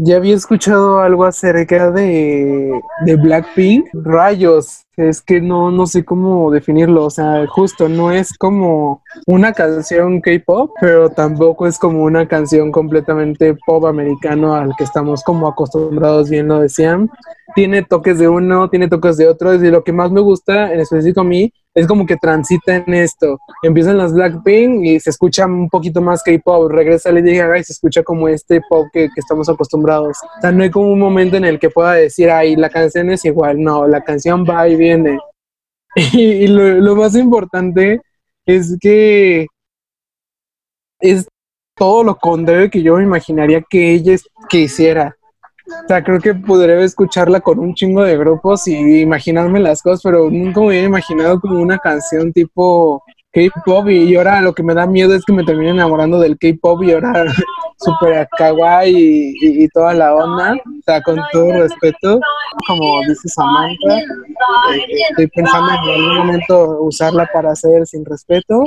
[0.01, 3.89] Ya había escuchado algo acerca de, de Blackpink.
[3.93, 7.05] Rayos, es que no, no sé cómo definirlo.
[7.05, 12.71] O sea, justo no es como una canción K-pop, pero tampoco es como una canción
[12.71, 17.11] completamente pop americano al que estamos como acostumbrados, bien lo decían.
[17.57, 19.53] Tiene toques de uno, tiene toques de otro.
[19.55, 22.93] Y lo que más me gusta, en específico a mí, es como que transita en
[22.93, 23.39] esto.
[23.63, 26.71] Empiezan las Blackpink y se escucha un poquito más K-pop.
[26.71, 30.19] Regresa Lady Gaga y se escucha como este pop que, que estamos acostumbrados.
[30.39, 33.11] O sea, no hay como un momento en el que pueda decir, ay, la canción
[33.11, 33.63] es igual.
[33.63, 35.19] No, la canción va y viene.
[36.13, 38.01] Y, lo, más importante
[38.47, 39.47] es que
[41.01, 41.27] es
[41.77, 44.17] todo lo contrario que yo me imaginaría que ella
[44.49, 45.17] que hiciera.
[45.85, 50.01] O sea, creo que podría escucharla con un chingo de grupos y imaginarme las cosas,
[50.03, 53.03] pero nunca me hubiera imaginado como una canción tipo
[53.33, 56.83] K-pop y ahora lo que me da miedo es que me termine enamorando del K-pop
[56.83, 57.27] y ahora
[57.79, 60.55] super kawaii y, y- y toda la onda.
[60.55, 62.19] O sea, con todo respeto,
[62.67, 64.05] como dice Samantha, eh,
[65.11, 68.65] estoy pensando en algún momento usarla para hacer sin respeto.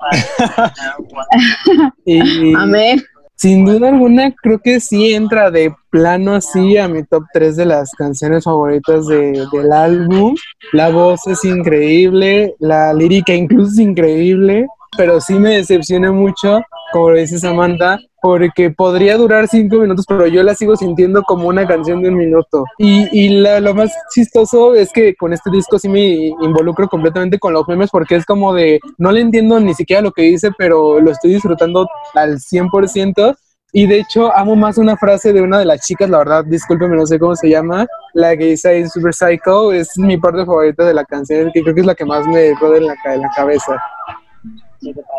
[2.04, 3.02] y, Amén.
[3.44, 7.66] Sin duda alguna, creo que sí entra de plano así a mi top 3 de
[7.66, 10.34] las canciones favoritas de- del álbum.
[10.72, 16.62] La voz es increíble, la lírica incluso es increíble, pero sí me decepciona mucho,
[16.94, 21.48] como lo dice Samantha, porque podría durar cinco minutos, pero yo la sigo sintiendo como
[21.48, 22.64] una canción de un minuto.
[22.78, 26.04] Y, y la- lo más chistoso es que con este disco sí me
[26.40, 30.12] involucro completamente con los memes, porque es como de, no le entiendo ni siquiera lo
[30.12, 33.34] que dice, pero lo estoy disfrutando al 100%.
[33.72, 36.94] Y de hecho, amo más una frase de una de las chicas, la verdad, discúlpeme,
[36.94, 40.84] no sé cómo se llama, la que dice ahí Super Psycho, es mi parte favorita
[40.84, 43.20] de la canción, que creo que es la que más me roda en la, en
[43.22, 43.82] la cabeza.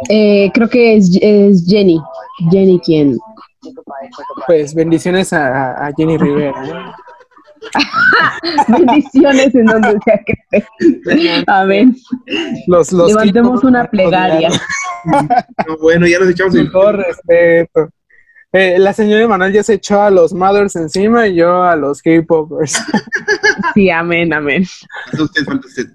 [0.10, 1.99] Eh, creo que es, es Jenny.
[2.51, 3.17] Jenny quien.
[4.47, 6.65] Pues bendiciones a, Jenny Rivera.
[6.65, 7.06] ¿eh?
[8.67, 11.43] Bendiciones en donde sea que esté.
[11.47, 11.95] Amén.
[12.67, 14.49] Los, los Levantemos una plegaria.
[15.67, 17.89] No, bueno, ya nos echamos Con respeto.
[18.51, 22.01] Eh, la señora Manuel ya se echó a los mothers encima y yo a los
[22.01, 22.82] K-popers.
[23.75, 24.65] Sí, amén, amén.
[25.12, 25.86] Falta usted, falta usted.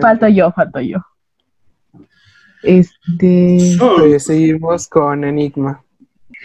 [0.00, 0.98] Falto yo, falto yo.
[2.64, 3.76] Este.
[3.78, 5.82] Pues seguimos con Enigma.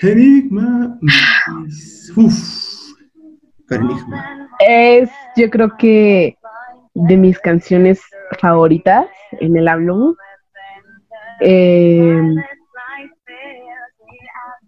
[0.02, 1.00] Enigma.
[2.16, 2.94] Uf.
[3.70, 4.50] Enigma.
[4.60, 6.38] Es, yo creo que
[6.94, 8.02] de mis canciones
[8.40, 9.08] favoritas
[9.40, 10.16] en el álbum.
[11.42, 12.22] Eh,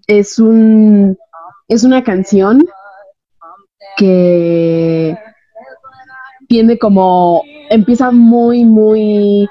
[0.08, 1.18] es un
[1.68, 2.64] es una canción
[3.98, 5.18] que
[6.48, 9.50] tiene como empieza muy muy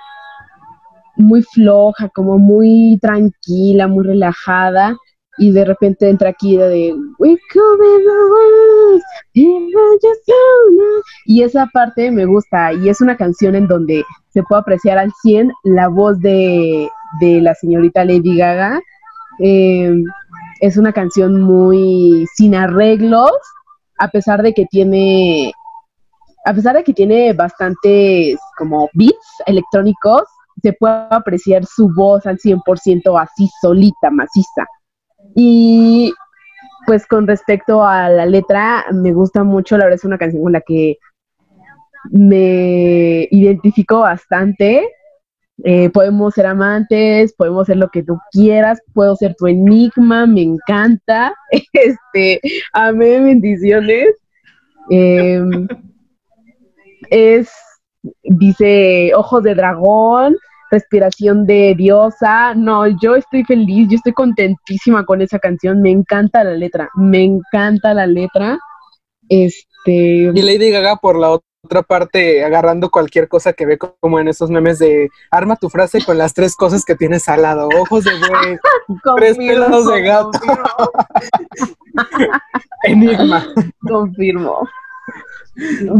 [1.20, 4.96] muy floja, como muy tranquila, muy relajada
[5.38, 7.38] y de repente entra aquí de We
[11.24, 15.10] y esa parte me gusta y es una canción en donde se puede apreciar al
[15.22, 16.88] 100 la voz de,
[17.20, 18.80] de la señorita Lady Gaga.
[19.38, 20.02] Eh,
[20.60, 23.32] es una canción muy sin arreglos,
[23.98, 25.52] a pesar de que tiene,
[26.44, 30.24] a pesar de que tiene bastantes como beats electrónicos,
[30.60, 34.66] se puede apreciar su voz al 100% así solita, maciza.
[35.34, 36.12] Y
[36.86, 40.52] pues con respecto a la letra, me gusta mucho, la verdad es una canción con
[40.52, 40.98] la que
[42.10, 44.88] me identifico bastante.
[45.62, 50.42] Eh, podemos ser amantes, podemos ser lo que tú quieras, puedo ser tu enigma, me
[50.42, 51.34] encanta.
[51.72, 52.40] Este,
[52.72, 54.16] amén, bendiciones.
[54.88, 55.68] Em,
[57.10, 57.50] es,
[58.22, 60.36] dice, ojos de dragón,
[60.70, 62.54] respiración de diosa.
[62.54, 65.82] No, yo estoy feliz, yo estoy contentísima con esa canción.
[65.82, 68.58] Me encanta la letra, me encanta la letra.
[69.28, 70.30] Este.
[70.34, 74.50] Y Lady Gaga por la otra parte, agarrando cualquier cosa que ve como en esos
[74.50, 78.12] memes de arma tu frase con las tres cosas que tienes al lado: ojos de
[78.12, 78.58] buey,
[79.16, 80.30] tres pelos de gato.
[82.84, 83.46] Enigma.
[83.80, 84.66] Confirmo.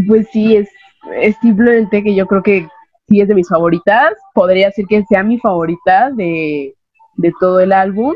[0.06, 0.68] Pues sí, es,
[1.16, 2.68] es simplemente que yo creo que
[3.10, 4.12] sí es de mis favoritas.
[4.34, 6.74] Podría decir que sea mi favorita de,
[7.16, 8.14] de todo el álbum.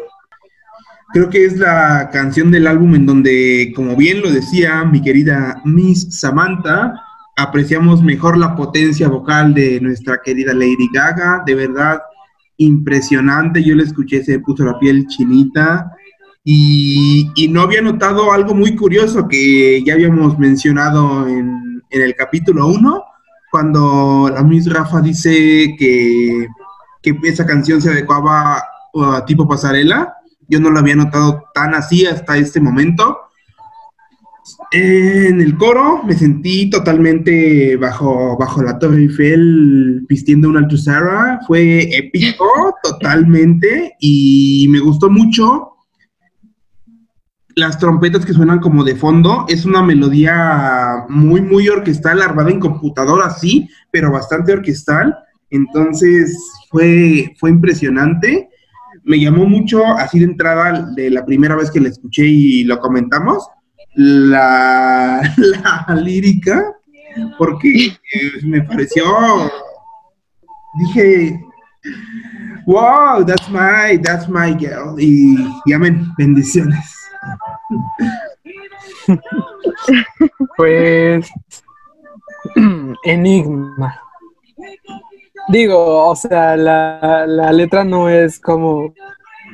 [1.13, 5.61] Creo que es la canción del álbum en donde, como bien lo decía mi querida
[5.65, 6.95] Miss Samantha,
[7.37, 11.43] apreciamos mejor la potencia vocal de nuestra querida Lady Gaga.
[11.45, 12.01] De verdad,
[12.57, 13.63] impresionante.
[13.63, 15.93] Yo la escuché, se puso la piel chinita.
[16.47, 22.67] Y, no había notado algo muy curioso que ya habíamos mencionado en, en el capítulo
[22.67, 23.14] 1
[23.55, 26.49] cuando la Miss Rafa dice que,
[27.01, 28.65] que esa canción se adecuaba
[28.97, 30.13] a tipo pasarela.
[30.49, 33.17] Yo no lo había notado tan así hasta este momento.
[34.73, 41.39] En el coro me sentí totalmente bajo, bajo la Torre Eiffel vistiendo una Altusara.
[41.47, 45.74] Fue épico totalmente y me gustó mucho
[47.57, 52.61] las trompetas que suenan como de fondo, es una melodía muy, muy orquestal, armada en
[52.61, 55.17] computadora, sí, pero bastante orquestal.
[55.51, 56.37] Entonces
[56.71, 58.49] fue, fue impresionante.
[59.05, 62.81] Me llamó mucho, así de entrada, de la primera vez que la escuché y lo
[62.81, 63.47] comentamos,
[63.95, 65.21] la,
[65.89, 66.75] la lírica,
[67.39, 69.05] porque eh, me pareció,
[70.79, 71.41] dije,
[72.67, 74.99] wow, that's my, that's my girl.
[74.99, 75.37] Y,
[75.67, 76.94] y amén, bendiciones.
[80.57, 81.31] Pues
[83.05, 84.01] Enigma.
[85.49, 88.95] Digo, o sea, la, la, letra no es como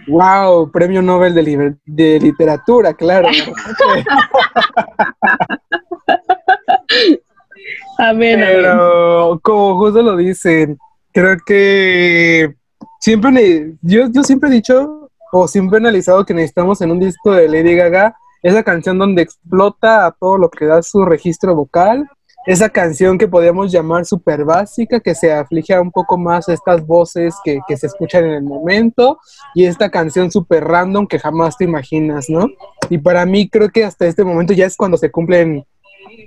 [0.07, 3.29] wow, premio Nobel de, de literatura, claro.
[7.99, 10.79] Pero como justo lo dicen,
[11.13, 12.55] creo que
[12.99, 15.00] siempre yo, yo siempre he dicho
[15.33, 20.07] o siempre analizado que necesitamos en un disco de Lady Gaga esa canción donde explota
[20.07, 22.09] a todo lo que da su registro vocal,
[22.47, 26.87] esa canción que podríamos llamar súper básica, que se aflige un poco más a estas
[26.87, 29.19] voces que, que, se escuchan en el momento,
[29.55, 32.47] y esta canción súper random que jamás te imaginas, ¿no?
[32.89, 35.67] Y para mí creo que hasta este momento ya es cuando se cumplen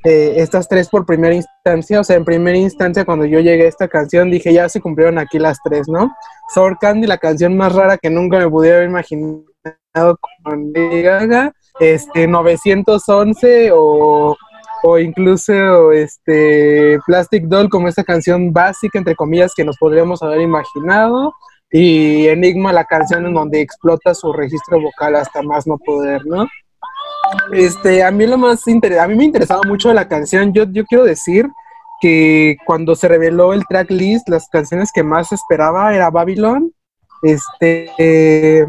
[0.03, 3.69] eh, estas tres por primera instancia, o sea, en primera instancia cuando yo llegué a
[3.69, 6.11] esta canción dije, ya se cumplieron aquí las tres, ¿no?
[6.53, 9.45] Sour Candy, la canción más rara que nunca me pudiera haber imaginado
[10.43, 14.35] con Gaga, este, 911 o,
[14.83, 20.41] o incluso este, Plastic Doll como esta canción básica, entre comillas, que nos podríamos haber
[20.41, 21.33] imaginado,
[21.71, 26.47] y Enigma, la canción en donde explota su registro vocal hasta más no poder, ¿no?
[27.51, 30.53] Este, a mí lo más a mí me interesaba mucho la canción.
[30.53, 31.47] Yo, yo quiero decir
[32.01, 36.73] que cuando se reveló el tracklist, las canciones que más esperaba era Babylon,
[37.21, 38.65] este,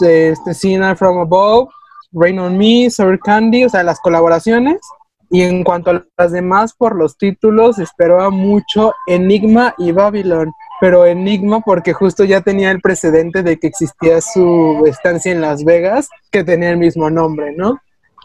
[0.00, 1.68] este Sinner from Above,
[2.12, 4.80] Rain on Me, Sour Candy, o sea, las colaboraciones.
[5.30, 10.52] Y en cuanto a las demás, por los títulos, esperaba mucho Enigma y Babylon.
[10.84, 15.64] Pero Enigma porque justo ya tenía el precedente de que existía su estancia en Las
[15.64, 17.80] Vegas, que tenía el mismo nombre, ¿no?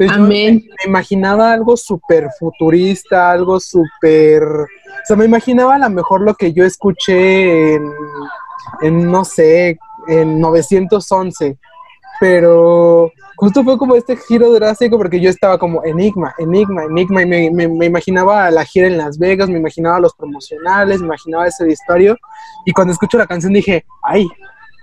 [0.09, 0.65] Amén.
[0.67, 4.43] me imaginaba algo súper futurista, algo súper...
[4.43, 4.67] O
[5.05, 7.93] sea, me imaginaba a lo mejor lo que yo escuché en,
[8.81, 9.79] en no sé,
[10.09, 11.57] en 911,
[12.19, 17.25] pero justo fue como este giro drástico porque yo estaba como enigma, enigma, enigma, y
[17.25, 21.47] me, me, me, imaginaba la gira en Las Vegas, me imaginaba los promocionales, me imaginaba
[21.47, 22.17] ese vestuario,
[22.65, 24.27] y cuando escucho la canción dije, ay,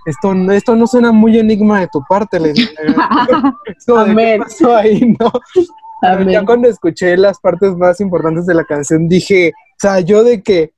[0.05, 2.73] esto, esto no suena muy enigma de tu parte, le dije.
[3.95, 4.39] Amén.
[4.39, 5.31] ¿Qué pasó ahí, no?
[6.01, 6.29] Amén.
[6.29, 10.41] Ya cuando escuché las partes más importantes de la canción dije, o sea, yo de
[10.41, 10.71] que,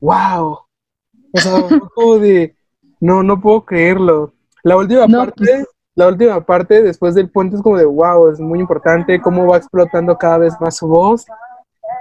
[0.00, 0.58] wow,
[1.32, 1.64] o sea,
[1.94, 2.54] como de,
[3.00, 4.34] no, no puedo creerlo.
[4.62, 5.66] La última no, parte, pues...
[5.94, 9.56] la última parte después del puente es como de, wow, es muy importante cómo va
[9.56, 11.24] explotando cada vez más su voz.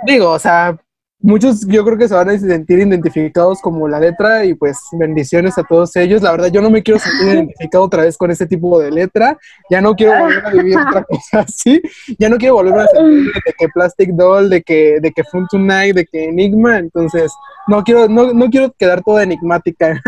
[0.05, 0.77] Digo, o sea,
[1.21, 5.57] muchos yo creo que se van a sentir identificados como la letra y pues bendiciones
[5.57, 6.21] a todos ellos.
[6.21, 9.37] La verdad yo no me quiero sentir identificado otra vez con ese tipo de letra.
[9.69, 11.81] Ya no quiero volver a vivir otra cosa así.
[12.17, 15.47] Ya no quiero volver a sentir de que Plastic Doll, de que de que Fun
[15.49, 16.77] Tonight, de que Enigma.
[16.77, 17.31] Entonces
[17.67, 20.01] no quiero no, no quiero quedar toda enigmática.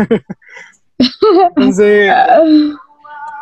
[1.56, 2.12] Entonces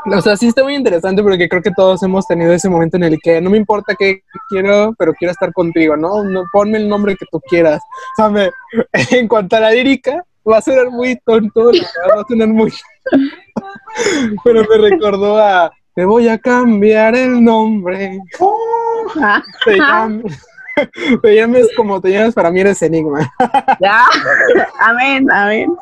[0.05, 3.05] o sea, sí está muy interesante porque creo que todos hemos tenido ese momento en
[3.05, 6.24] el que no me importa qué quiero, pero quiero estar contigo, ¿no?
[6.24, 7.80] no ponme el nombre que tú quieras.
[8.12, 8.50] O sea, me,
[9.11, 12.72] en cuanto a la lírica, va a sonar muy tonto, va a sonar muy...
[14.44, 18.18] pero me recordó a Te voy a cambiar el nombre.
[19.64, 20.48] Te, llames,
[21.20, 23.30] te llames como te llamas, para mí eres enigma.
[23.78, 24.07] Ya.
[24.80, 25.76] Amén, amén.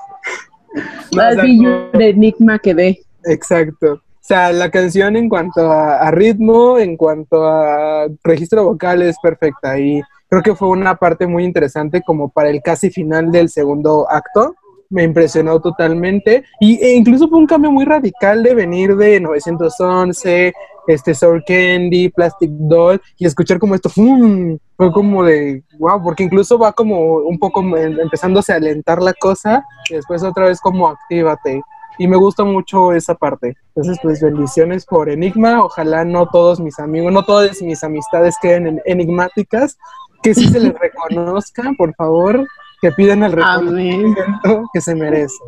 [1.15, 3.01] Más o sea, yo de enigma que de.
[3.25, 4.03] Exacto.
[4.21, 9.17] O sea, la canción en cuanto a, a, ritmo, en cuanto a registro vocal es
[9.21, 13.49] perfecta y creo que fue una parte muy interesante como para el casi final del
[13.49, 14.55] segundo acto.
[14.91, 20.53] Me impresionó totalmente y, e incluso fue un cambio muy radical de venir de 911,
[20.87, 24.59] este Sour Candy, Plastic Doll y escuchar como esto ¡fum!
[24.77, 29.65] fue como de wow, porque incluso va como un poco empezándose a alentar la cosa
[29.89, 31.63] y después otra vez como actívate
[32.01, 33.59] y me gusta mucho esa parte.
[33.75, 35.63] Entonces, pues bendiciones por Enigma.
[35.63, 39.77] Ojalá no todos mis amigos, no todas mis amistades queden enigmáticas,
[40.23, 42.49] que sí se les reconozca, por favor,
[42.81, 45.47] que pidan el reconocimiento que se merecen.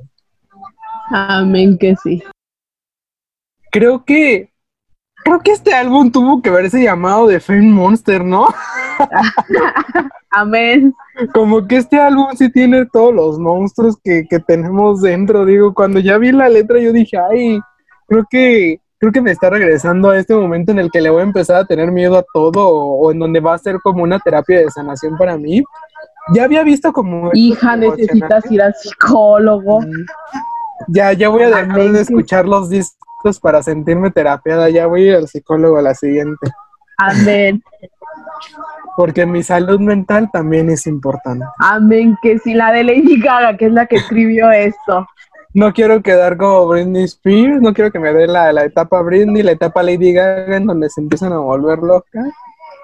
[1.09, 2.22] Amén, que sí.
[3.70, 4.51] Creo que
[5.24, 8.48] creo que este álbum tuvo que verse llamado The Fame Monster, ¿no?
[10.30, 10.94] Amén.
[11.34, 15.44] Como que este álbum sí tiene todos los monstruos que, que, tenemos dentro.
[15.44, 17.60] Digo, cuando ya vi la letra, yo dije, ay,
[18.06, 21.20] creo que, creo que me está regresando a este momento en el que le voy
[21.20, 24.02] a empezar a tener miedo a todo, o, o en donde va a ser como
[24.02, 25.62] una terapia de sanación para mí.
[26.34, 27.30] Ya había visto como.
[27.34, 29.80] Hija, necesitas ir al psicólogo.
[30.88, 33.02] Ya, ya voy a dejar de escuchar los discos
[33.40, 34.70] para sentirme terapiada.
[34.70, 36.50] Ya voy a ir al psicólogo a la siguiente.
[36.98, 37.62] Amén.
[38.96, 41.44] Porque mi salud mental también es importante.
[41.58, 45.06] Amén, que si la de Lady Gaga, que es la que escribió esto.
[45.54, 49.42] No quiero quedar como Britney Spears, no quiero que me dé la, la etapa Britney,
[49.42, 52.26] la etapa Lady Gaga, en donde se empiezan a volver locas.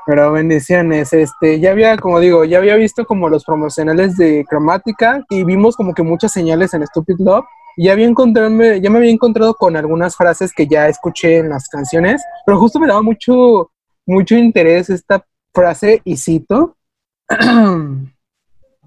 [0.08, 5.22] Pero bendiciones, este, ya había, como digo, ya había visto como los promocionales de cromática
[5.28, 7.44] y vimos como que muchas señales en Stupid Love.
[7.78, 11.68] Ya, había encontrado, ya me había encontrado con algunas frases que ya escuché en las
[11.68, 13.70] canciones, pero justo me daba mucho,
[14.04, 15.24] mucho interés esta
[15.54, 16.76] frase y cito.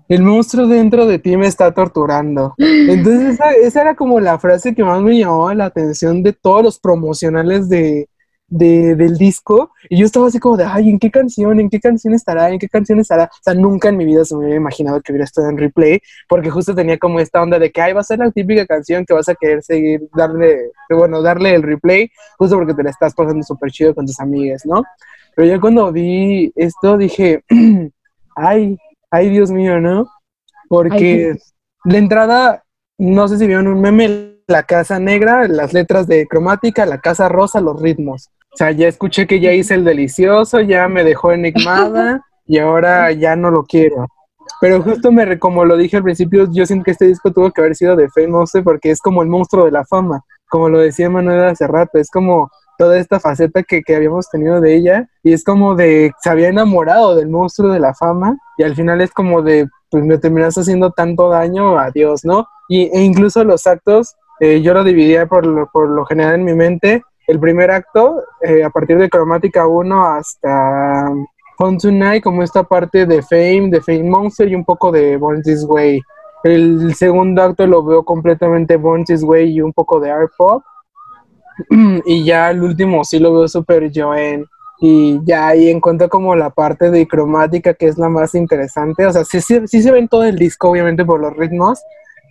[0.08, 2.54] El monstruo dentro de ti me está torturando.
[2.58, 6.62] Entonces esa, esa, era como la frase que más me llamaba la atención de todos
[6.62, 8.10] los promocionales de,
[8.52, 9.72] de, del disco.
[9.90, 11.60] Y yo estaba así como de, ay, ¿en qué canción?
[11.60, 12.50] ¿En qué canción estará?
[12.50, 13.24] ¿En qué canción estará?
[13.24, 16.00] O sea, nunca en mi vida se me había imaginado que hubiera estado en replay,
[16.30, 19.06] porque justo tenía como esta onda de que, ay, va a ser la típica canción
[19.06, 23.16] que vas a querer seguir, darle, bueno, darle el replay, justo porque te la estás
[23.16, 24.84] pasando súper chido con tus amigas, ¿no?
[25.36, 27.44] Pero ya cuando vi esto dije,
[28.36, 28.78] ay,
[29.10, 30.08] ay Dios mío, ¿no?
[30.68, 31.36] Porque
[31.86, 32.64] la entrada,
[32.98, 37.30] no sé si vieron un meme, la casa negra, las letras de cromática, la casa
[37.30, 38.30] rosa, los ritmos.
[38.54, 43.12] O sea, ya escuché que ya hice el delicioso, ya me dejó enigmada y ahora
[43.12, 44.08] ya no lo quiero.
[44.60, 47.62] Pero justo me, como lo dije al principio, yo siento que este disco tuvo que
[47.62, 51.10] haber sido de Famous porque es como el monstruo de la fama, como lo decía
[51.10, 55.34] Manuel hace rato, es como toda esta faceta que, que, habíamos tenido de ella y
[55.34, 59.12] es como de, se había enamorado del monstruo de la fama y al final es
[59.12, 62.48] como de, pues me terminas haciendo tanto daño, adiós, ¿no?
[62.68, 66.44] Y, e incluso los actos, eh, yo lo dividía por lo, por lo general en
[66.44, 71.10] mi mente, el primer acto, eh, a partir de Cromática 1 hasta
[71.58, 75.64] Tonight como esta parte de Fame, de Fame Monster y un poco de Born This
[75.64, 76.02] Way.
[76.44, 80.62] El segundo acto lo veo completamente Born This Way y un poco de art pop.
[82.06, 84.44] y ya el último sí lo veo súper Joanne.
[84.82, 89.06] Y ya ahí encuentro como la parte de cromática que es la más interesante.
[89.06, 91.80] O sea, sí, sí, sí se ven todo el disco, obviamente, por los ritmos,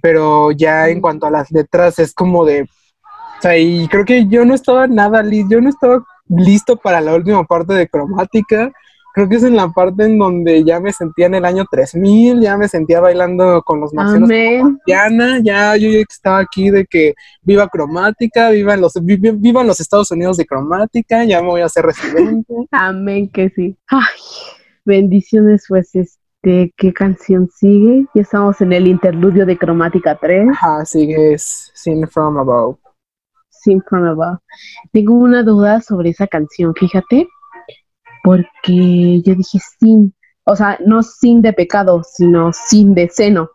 [0.03, 2.68] pero ya en cuanto a las letras es como de...
[3.41, 7.01] O sea, y creo que yo no estaba nada listo, yo no estaba listo para
[7.01, 8.70] la última parte de cromática
[9.12, 12.41] creo que es en la parte en donde ya me sentía en el año 3000,
[12.41, 14.28] ya me sentía bailando con los marcianos
[14.86, 20.36] Diana, ya yo estaba aquí de que viva cromática, viva los, viva los Estados Unidos
[20.36, 22.53] de cromática, ya me voy a hacer residente.
[22.70, 23.76] Amén, que sí.
[23.88, 24.01] Ay,
[24.84, 28.07] bendiciones, pues este, ¿qué canción sigue?
[28.14, 30.49] Ya estamos en el interludio de cromática 3.
[30.51, 32.76] Ajá, sigue Sin From Above.
[33.62, 34.38] Sin From Above.
[34.92, 37.28] Tengo una duda sobre esa canción, fíjate
[38.22, 43.50] porque yo dije sin, o sea, no sin de pecado, sino sin de seno.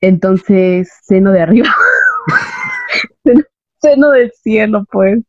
[0.00, 1.68] Entonces, seno de arriba.
[3.80, 5.20] seno, del cielo, pues.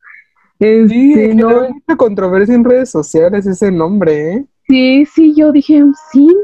[0.60, 4.46] sí, este, no hay controversia en redes sociales ese nombre, ¿eh?
[4.68, 6.36] Sí, sí, yo dije sin.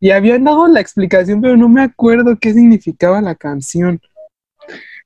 [0.00, 4.00] Y habían dado la explicación, pero no me acuerdo qué significaba la canción.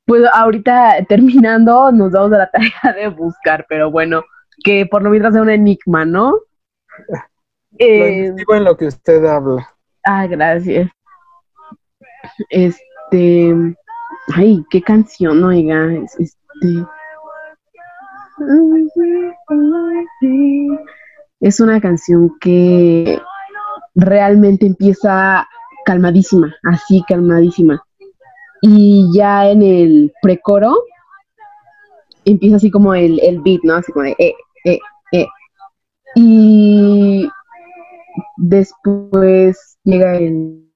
[0.07, 4.23] Pues ahorita terminando nos damos a la tarea de buscar, pero bueno,
[4.65, 6.39] que por lo mientras sea un enigma, ¿no?
[7.79, 9.69] Eh, en lo que usted habla.
[10.05, 10.89] Ah, gracias.
[12.49, 13.55] Este,
[14.35, 15.89] ay, qué canción, oiga,
[16.19, 16.87] este.
[21.41, 23.21] Es una canción que
[23.95, 25.47] realmente empieza
[25.85, 27.86] calmadísima, así calmadísima.
[28.69, 30.75] Y ya en el precoro
[32.25, 33.77] empieza así como el, el beat, ¿no?
[33.77, 34.81] Así como de, eh, eh,
[35.13, 35.27] eh.
[36.17, 37.31] Y
[38.39, 40.69] después llega el,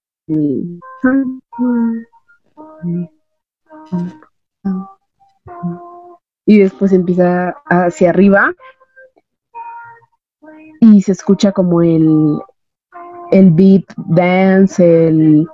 [6.46, 8.52] y después empieza hacia arriba
[10.80, 12.38] y se escucha como el,
[13.32, 15.48] el beat dance, el,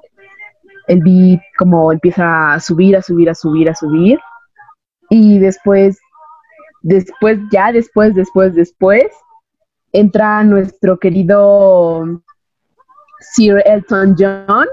[0.89, 4.19] el beat como empieza a subir, a subir, a subir, a subir.
[5.11, 5.99] Y después
[6.87, 9.07] Después, ya después, después, después,
[9.91, 12.23] entra nuestro querido
[13.19, 14.69] Sir Elton John,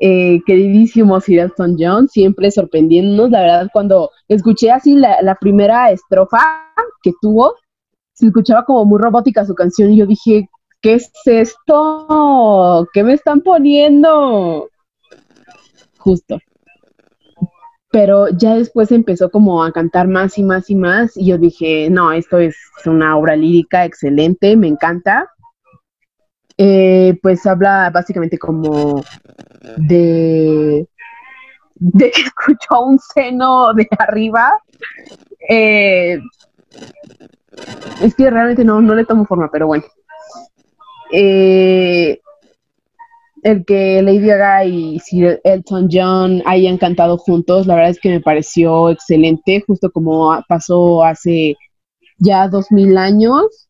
[0.00, 3.30] eh, queridísimo Sir Elton John, siempre sorprendiéndonos.
[3.30, 6.40] La verdad, cuando escuché así la, primera estrofa
[7.04, 7.54] que tuvo,
[8.12, 10.48] se escuchaba como muy robótica su canción y yo dije,
[10.84, 12.86] ¿qué es esto?
[12.92, 14.68] ¿Qué me están poniendo?
[15.98, 16.38] Justo
[17.90, 21.88] pero ya después empezó como a cantar más y más y más y yo dije,
[21.90, 22.56] no, esto es
[22.86, 25.30] una obra lírica excelente, me encanta.
[26.58, 29.00] Eh, pues habla básicamente como
[29.76, 30.88] de,
[31.76, 34.60] de que escuchó un seno de arriba.
[35.48, 36.18] Eh,
[38.02, 39.84] es que realmente no, no le tomo forma, pero bueno.
[41.12, 42.20] Eh,
[43.42, 48.08] el que Lady Gaga y Sir Elton John hayan cantado juntos, la verdad es que
[48.08, 51.54] me pareció excelente, justo como pasó hace
[52.18, 53.68] ya dos mil años.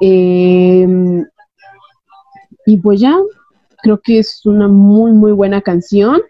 [0.00, 1.24] Em,
[2.66, 3.16] y pues ya,
[3.82, 6.20] creo que es una muy, muy buena canción.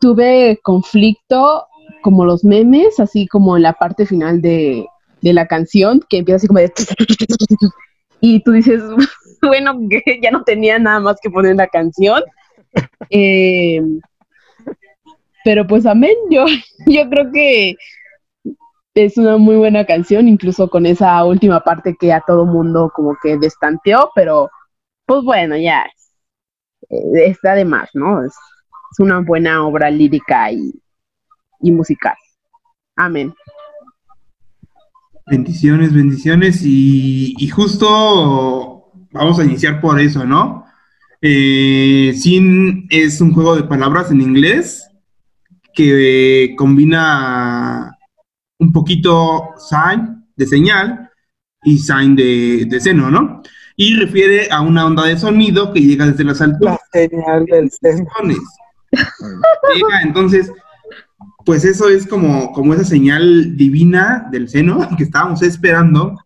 [0.00, 1.66] Tuve conflicto
[2.02, 4.86] como los memes, así como en la parte final de,
[5.20, 6.72] de la canción, que empieza así como de...
[8.24, 8.80] Y tú dices,
[9.42, 12.22] bueno, que ya no tenía nada más que poner la canción.
[13.10, 13.82] Eh,
[15.44, 16.46] pero pues amén, yo,
[16.86, 17.74] yo creo que
[18.94, 23.16] es una muy buena canción, incluso con esa última parte que a todo mundo como
[23.20, 24.48] que destanteó, pero
[25.04, 25.84] pues bueno, ya
[26.90, 28.24] eh, está de más, ¿no?
[28.24, 28.34] Es,
[28.98, 30.70] una buena obra lírica y,
[31.60, 32.14] y musical.
[32.94, 33.34] Amén.
[35.26, 40.64] Bendiciones, bendiciones y, y justo vamos a iniciar por eso, ¿no?
[41.20, 44.88] Eh, Sin es un juego de palabras en inglés
[45.72, 47.96] que combina
[48.58, 51.10] un poquito sign de señal
[51.62, 53.42] y sign de, seno, ¿no?
[53.76, 56.78] Y refiere a una onda de sonido que llega desde las alturas.
[56.92, 58.08] La señal del seno.
[60.02, 60.50] entonces,
[61.44, 66.18] pues eso es como, como esa señal divina del seno que estábamos esperando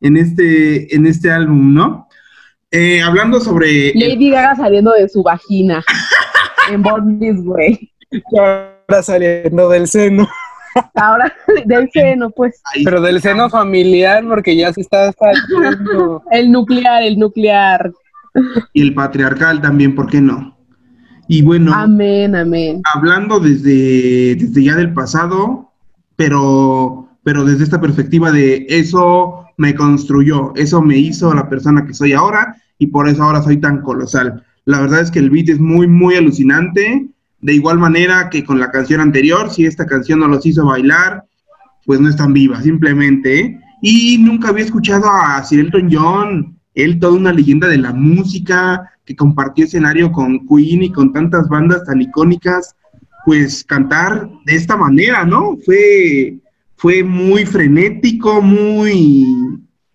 [0.00, 2.08] en este, en este álbum, ¿no?
[2.70, 3.92] Eh, hablando sobre.
[3.94, 5.84] Lady Gaga saliendo de su vagina.
[6.70, 7.92] en Born This Way.
[8.38, 10.28] ahora saliendo del seno.
[10.94, 11.32] Ahora
[11.66, 12.62] del seno, pues.
[12.84, 16.22] Pero del seno familiar, porque ya se está saliendo.
[16.30, 17.92] El nuclear, el nuclear.
[18.72, 20.56] Y el patriarcal también, ¿por qué no?
[21.28, 22.82] Y bueno, Amén, amén.
[22.94, 25.70] hablando desde, desde ya del pasado,
[26.16, 31.94] pero, pero desde esta perspectiva de eso me construyó, eso me hizo la persona que
[31.94, 34.44] soy ahora y por eso ahora soy tan colosal.
[34.64, 37.08] La verdad es que el beat es muy, muy alucinante.
[37.40, 41.24] De igual manera que con la canción anterior, si esta canción no los hizo bailar,
[41.86, 43.40] pues no están vivas, simplemente.
[43.40, 43.60] ¿eh?
[43.82, 48.90] Y nunca había escuchado a Sir Elton John, él toda una leyenda de la música,
[49.04, 52.74] que compartió escenario con Queen y con tantas bandas tan icónicas,
[53.24, 55.56] pues cantar de esta manera, ¿no?
[55.64, 56.38] Fue,
[56.76, 59.26] fue muy frenético, muy,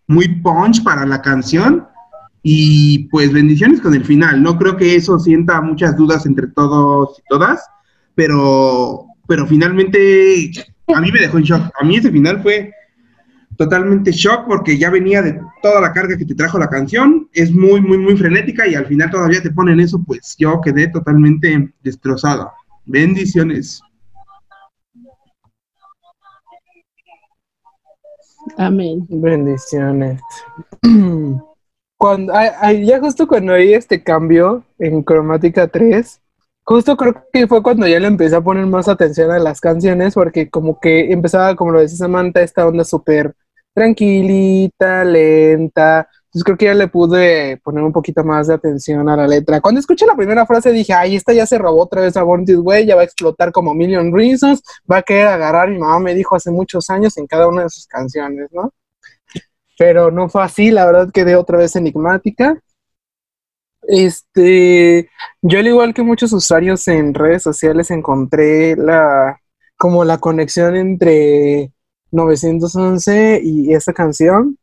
[0.07, 1.85] muy punch para la canción.
[2.43, 4.41] Y pues bendiciones con el final.
[4.41, 7.67] No creo que eso sienta muchas dudas entre todos y todas,
[8.15, 10.51] pero, pero finalmente
[10.95, 11.69] a mí me dejó en shock.
[11.77, 12.71] A mí ese final fue
[13.57, 17.27] totalmente shock porque ya venía de toda la carga que te trajo la canción.
[17.33, 20.87] Es muy, muy, muy frenética y al final todavía te ponen eso, pues yo quedé
[20.87, 22.51] totalmente destrozado.
[22.85, 23.81] Bendiciones.
[28.57, 29.05] Amén.
[29.09, 30.21] Bendiciones.
[31.97, 36.21] Cuando, ay, ay, ya justo cuando hay este cambio en cromática 3,
[36.63, 40.13] justo creo que fue cuando ya le empecé a poner más atención a las canciones,
[40.13, 43.35] porque como que empezaba, como lo decía Samantha, esta onda súper
[43.77, 46.09] tranquilita, lenta.
[46.25, 49.61] Entonces creo que ya le pude poner un poquito más de atención a la letra.
[49.61, 52.43] Cuando escuché la primera frase dije, ay, esta ya se robó otra vez a Born
[52.43, 55.99] This Way, ya va a explotar como Million Reasons, va a querer agarrar, mi mamá
[55.99, 58.73] me dijo hace muchos años en cada una de sus canciones, ¿no?
[59.77, 62.59] Pero no fue así, la verdad quedé otra vez enigmática.
[63.83, 65.07] Este,
[65.43, 69.39] yo al igual que muchos usuarios en redes sociales encontré la
[69.77, 71.71] como la conexión entre
[72.11, 74.57] 911 y esta canción,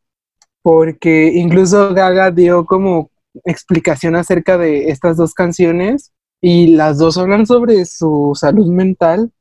[0.62, 3.10] porque incluso Gaga dio como
[3.44, 9.32] explicación acerca de estas dos canciones y las dos hablan sobre su salud mental,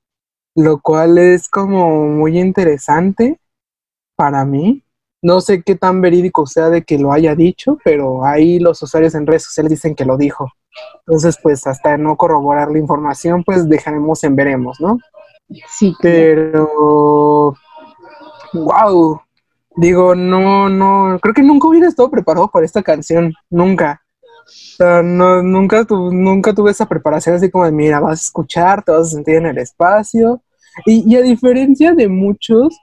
[0.55, 3.39] lo cual es como muy interesante
[4.15, 4.83] para mí.
[5.21, 9.15] No sé qué tan verídico sea de que lo haya dicho, pero ahí los usuarios
[9.15, 10.51] en redes sociales dicen que lo dijo.
[11.05, 14.97] Entonces, pues hasta no corroborar la información, pues dejaremos en veremos, ¿no?
[15.67, 17.55] Sí, Pero,
[18.53, 19.21] wow,
[19.75, 24.01] digo, no, no, creo que nunca hubiera estado preparado para esta canción, nunca.
[24.45, 28.25] O sea, no, nunca, tu- nunca tuve esa preparación así como de, mira, vas a
[28.25, 30.41] escuchar, te vas a sentir en el espacio.
[30.85, 32.77] Y, y a diferencia de muchos,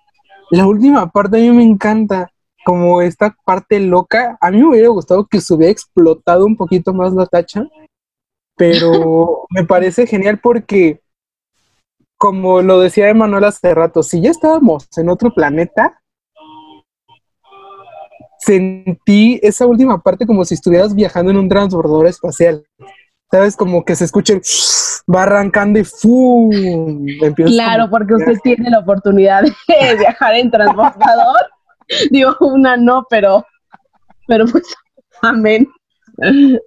[0.50, 2.30] la última parte a mí me encanta,
[2.64, 4.38] como esta parte loca.
[4.40, 7.64] A mí me hubiera gustado que se hubiera explotado un poquito más la tacha,
[8.56, 11.00] pero me parece genial porque,
[12.20, 16.02] como lo decía Emanuel hace rato, si ya estábamos en otro planeta,
[18.38, 22.62] sentí esa última parte como si estuvieras viajando en un transbordador espacial.
[23.30, 23.56] ¿Sabes?
[23.56, 24.38] Como que se escuche,
[25.10, 26.50] va arrancando y ¡fum!
[27.46, 29.54] Claro, porque usted tiene la oportunidad de
[29.98, 31.46] viajar en transbordador.
[32.10, 33.46] Digo, una no, pero,
[34.26, 34.64] pero pues,
[35.22, 35.66] amén.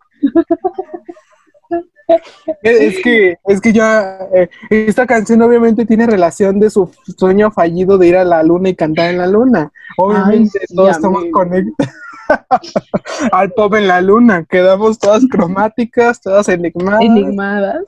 [2.61, 7.97] Es que, es que ya, eh, esta canción obviamente tiene relación de su sueño fallido
[7.97, 9.71] de ir a la luna y cantar en la luna.
[9.97, 11.93] Obviamente Ay, sí, todos estamos conectados
[13.31, 14.45] al pop en la luna.
[14.45, 17.01] Quedamos todas cromáticas, todas enigmadas.
[17.01, 17.83] Enigmadas.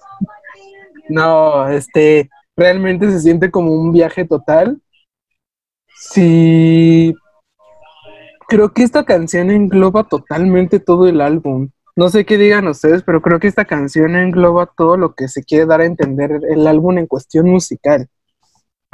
[1.10, 4.82] No, este, realmente se siente como un viaje total.
[5.88, 7.14] Sí,
[8.48, 11.70] creo que esta canción engloba totalmente todo el álbum.
[11.96, 15.44] No sé qué digan ustedes, pero creo que esta canción engloba todo lo que se
[15.44, 18.08] quiere dar a entender el álbum en cuestión musical.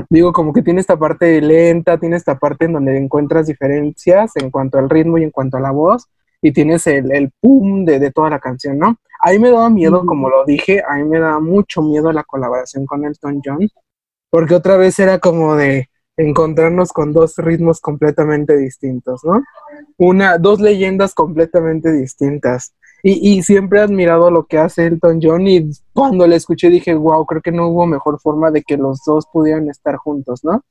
[0.10, 4.52] Digo, como que tiene esta parte lenta, tiene esta parte en donde encuentras diferencias en
[4.52, 6.08] cuanto al ritmo y en cuanto a la voz,
[6.44, 8.98] y tienes el, el pum de, de toda la canción, ¿no?
[9.20, 12.24] A mí me daba miedo, como lo dije, a mí me daba mucho miedo la
[12.24, 13.68] colaboración con Elton John,
[14.30, 19.44] porque otra vez era como de encontrarnos con dos ritmos completamente distintos, ¿no?
[19.98, 22.74] Una, dos leyendas completamente distintas.
[23.04, 26.94] Y, y siempre he admirado lo que hace Elton John y cuando le escuché dije,
[26.94, 30.64] wow, creo que no hubo mejor forma de que los dos pudieran estar juntos, ¿no?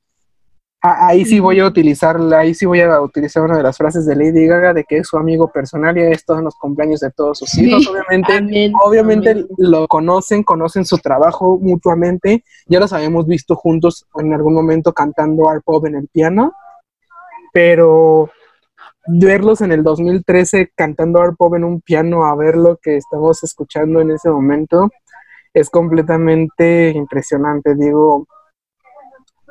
[0.83, 4.05] A- Ahí sí voy a utilizar, ahí sí voy a utilizar una de las frases
[4.07, 7.11] de Lady Gaga de que es su amigo personal y es todos los cumpleaños de
[7.11, 7.83] todos sus hijos.
[7.83, 9.47] Sí, Obviamente, amén, obviamente amén.
[9.57, 12.43] lo conocen, conocen su trabajo mutuamente.
[12.65, 16.51] Ya los habíamos visto juntos en algún momento cantando Art Pop en el piano,
[17.53, 18.29] pero
[19.07, 23.43] verlos en el 2013 cantando Art Pop en un piano a ver lo que estamos
[23.43, 24.89] escuchando en ese momento
[25.53, 27.75] es completamente impresionante.
[27.75, 28.27] Digo,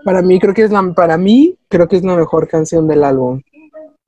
[0.05, 3.05] Para mí creo que es la para mí creo que es la mejor canción del
[3.05, 3.43] álbum.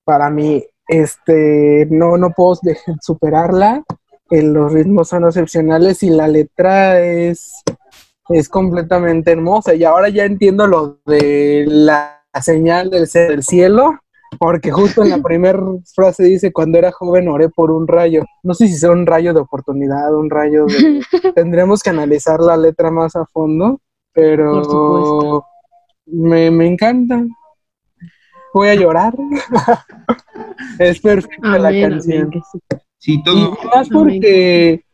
[0.05, 2.59] Para mí este no no puedo
[3.01, 3.83] superarla.
[4.31, 7.63] Eh, los ritmos son excepcionales y la letra es
[8.29, 13.07] es completamente hermosa y ahora ya entiendo lo de la señal del
[13.43, 14.02] cielo
[14.39, 15.61] porque justo en la primera
[15.95, 18.25] frase dice, cuando era joven oré por un rayo.
[18.43, 21.03] No sé si sea un rayo de oportunidad, un rayo de...
[21.35, 23.81] Tendremos que analizar la letra más a fondo,
[24.13, 25.45] pero
[26.07, 27.25] me, me encanta.
[28.55, 29.15] Voy a llorar.
[30.79, 32.31] es perfecta la canción.
[32.99, 33.57] Sí, todo.
[33.63, 34.85] Y más porque,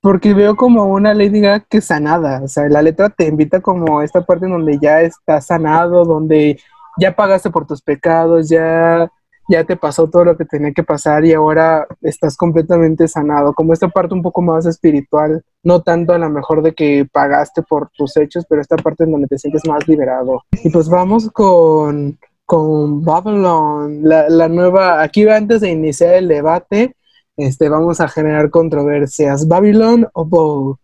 [0.00, 2.42] porque veo como una Lady Gaga que sanada.
[2.42, 6.04] O sea, la letra te invita como a esta parte en donde ya está sanado,
[6.04, 6.58] donde
[6.98, 9.10] ya pagaste por tus pecados, ya,
[9.48, 13.72] ya te pasó todo lo que tenía que pasar y ahora estás completamente sanado, como
[13.72, 17.90] esta parte un poco más espiritual, no tanto a lo mejor de que pagaste por
[17.96, 20.42] tus hechos, pero esta parte en donde te sientes más liberado.
[20.64, 26.96] Y pues vamos con, con Babylon, la, la nueva, aquí antes de iniciar el debate,
[27.36, 29.48] este, vamos a generar controversias.
[29.48, 30.78] ¿Babylon o Vogue?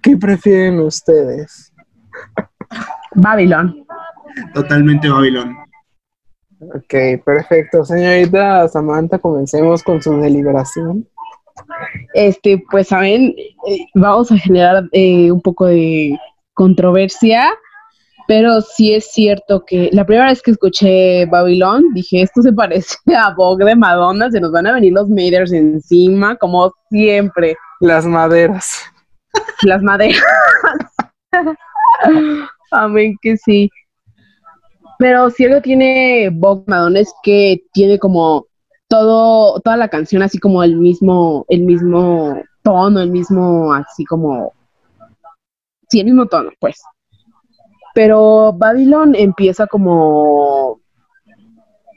[0.00, 1.72] ¿Qué prefieren ustedes?
[3.14, 3.85] Babylon.
[4.54, 5.56] Totalmente Babilón.
[6.60, 7.84] Ok, perfecto.
[7.84, 11.06] Señorita Samantha, comencemos con su deliberación.
[12.14, 13.34] Este, pues saben,
[13.66, 16.18] eh, vamos a generar eh, un poco de
[16.54, 17.48] controversia,
[18.26, 22.96] pero sí es cierto que la primera vez que escuché Babylon, dije, esto se parece
[23.16, 27.56] a Vogue de Madonna, se nos van a venir los Maders encima, como siempre.
[27.80, 28.80] Las maderas.
[29.62, 30.22] Las maderas.
[32.70, 33.70] Amén que sí.
[34.98, 38.46] Pero si algo tiene Bob Madonna es que tiene como
[38.88, 44.52] todo, toda la canción así como el mismo, el mismo tono, el mismo así como
[45.88, 46.82] sí, el mismo tono, pues.
[47.94, 50.80] Pero Babylon empieza como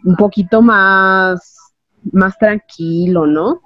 [0.05, 1.57] un poquito más,
[2.11, 3.61] más tranquilo, ¿no?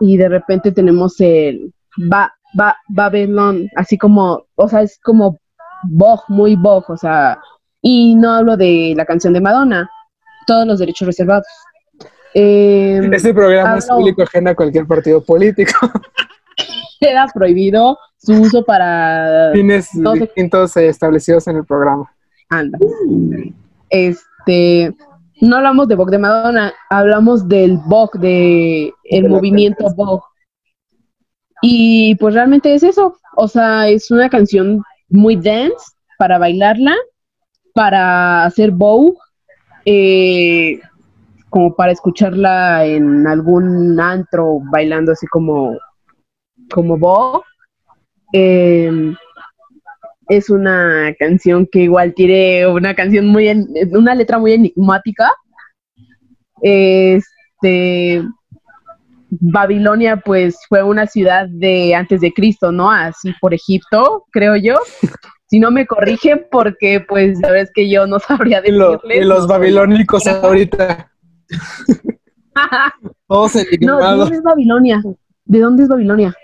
[0.00, 5.38] Y de repente tenemos el ba, ba, Babylon, así como, o sea, es como
[5.84, 7.38] Bog, muy Bog, o sea,
[7.82, 9.90] y no hablo de la canción de Madonna,
[10.46, 11.46] todos los derechos reservados.
[12.32, 15.72] Eh, este programa es público ajeno a cualquier partido político.
[17.00, 22.10] Queda prohibido su uso para fines distintos establecidos en el programa.
[22.48, 22.78] Anda.
[23.90, 24.94] Este,
[25.40, 30.22] no hablamos de Vogue de Madonna, hablamos del Vogue, de el de movimiento Vogue.
[31.60, 36.94] Y pues realmente es eso, o sea, es una canción muy dance para bailarla
[37.74, 39.16] para hacer bow,
[39.84, 40.80] eh,
[41.50, 45.78] como para escucharla en algún antro bailando así como,
[46.70, 47.42] como bow.
[48.32, 49.14] Em,
[50.28, 53.48] es una canción que igual tiene una canción muy,
[53.92, 55.30] una letra muy enigmática.
[56.62, 58.22] Este,
[59.28, 62.90] Babilonia pues fue una ciudad de antes de Cristo, ¿no?
[62.90, 64.76] Así por Egipto, creo yo.
[65.52, 69.00] Si no me corrigen, porque pues la verdad es que yo no sabría decirles.
[69.04, 71.12] Y, los babilónicos ahorita.
[73.28, 75.02] Todos No, ¿de dónde es Babilonia?
[75.44, 76.34] ¿De dónde es Babilonia?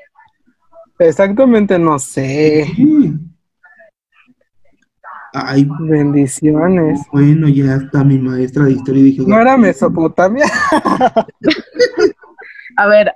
[0.99, 2.71] Exactamente no sé.
[5.33, 7.01] Ay, bendiciones.
[7.11, 9.23] Bueno, ya está mi maestra de historia y dije.
[9.27, 10.45] No era Mesopotamia.
[12.77, 13.15] A ver,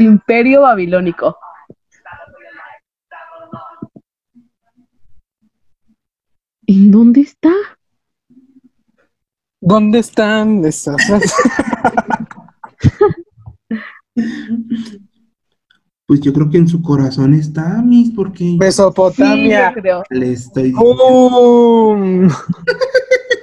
[0.00, 1.36] Imperio Babilónico.
[6.70, 7.50] ¿En dónde está?
[9.60, 10.98] ¿Dónde están esas?
[16.06, 18.56] pues yo creo que en su corazón está, Miss, porque...
[18.56, 19.72] Mesopotamia.
[19.74, 20.04] Sí, creo.
[20.10, 22.28] Le estoy diciendo.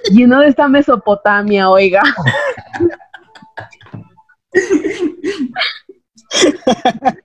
[0.10, 2.04] ¿Y en dónde está Mesopotamia, oiga?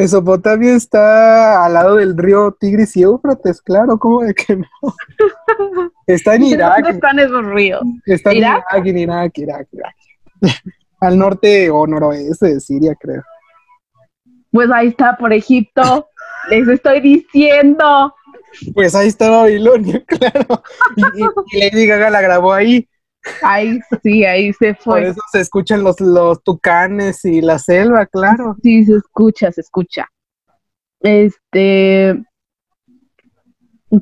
[0.00, 4.66] Mesopotamia está al lado del río Tigris y Éufrates, claro, ¿cómo de que no?
[6.06, 6.76] Está en Irak.
[6.76, 7.82] ¿Dónde están esos ríos?
[8.06, 9.94] Está en Irak, en Irak, Irak, Irak.
[11.00, 13.22] Al norte o noroeste de Siria, creo.
[14.50, 16.08] Pues ahí está, por Egipto.
[16.50, 18.14] Les estoy diciendo.
[18.72, 20.62] Pues ahí está Babilonia, claro.
[20.96, 22.88] Y, y, y Lady Gaga la grabó ahí.
[23.42, 25.00] Ahí sí, ahí se fue.
[25.00, 28.56] Por eso se escuchan los, los tucanes y la selva, claro.
[28.62, 30.06] Sí, se escucha, se escucha.
[31.00, 32.22] Este,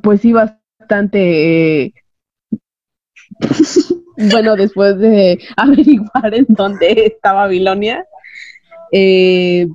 [0.03, 1.85] pues sí, bastante.
[1.85, 1.93] Eh...
[4.33, 8.05] bueno, después de averiguar en dónde está Babilonia,
[8.93, 9.69] eh,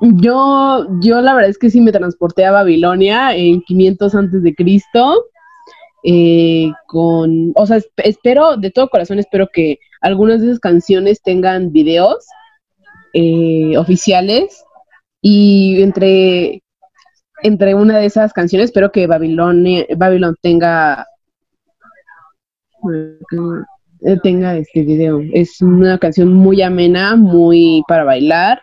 [0.00, 4.54] Yo, yo la verdad es que sí me transporté a Babilonia en 500 antes de
[4.54, 5.24] Cristo.
[6.04, 11.70] Eh, con, o sea, espero, de todo corazón espero que algunas de esas canciones tengan
[11.70, 12.26] videos
[13.14, 14.64] eh, oficiales
[15.20, 16.62] y entre,
[17.42, 21.06] entre una de esas canciones espero que Babilonia, Babylon tenga
[24.04, 25.20] eh, tenga este video.
[25.32, 28.60] Es una canción muy amena, muy para bailar.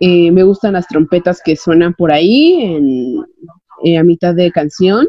[0.00, 3.24] Eh, me gustan las trompetas que suenan por ahí
[3.84, 5.08] en, a mitad de canción.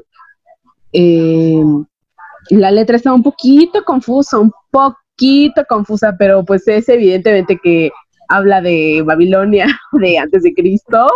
[2.49, 7.91] La letra está un poquito confusa, un poquito confusa, pero pues es evidentemente que
[8.29, 11.07] habla de Babilonia, de antes de Cristo,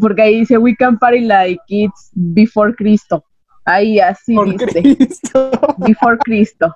[0.00, 3.24] porque ahí dice, we can party like it's before Cristo.
[3.64, 4.82] Ahí así dice.
[5.78, 6.74] Before Cristo.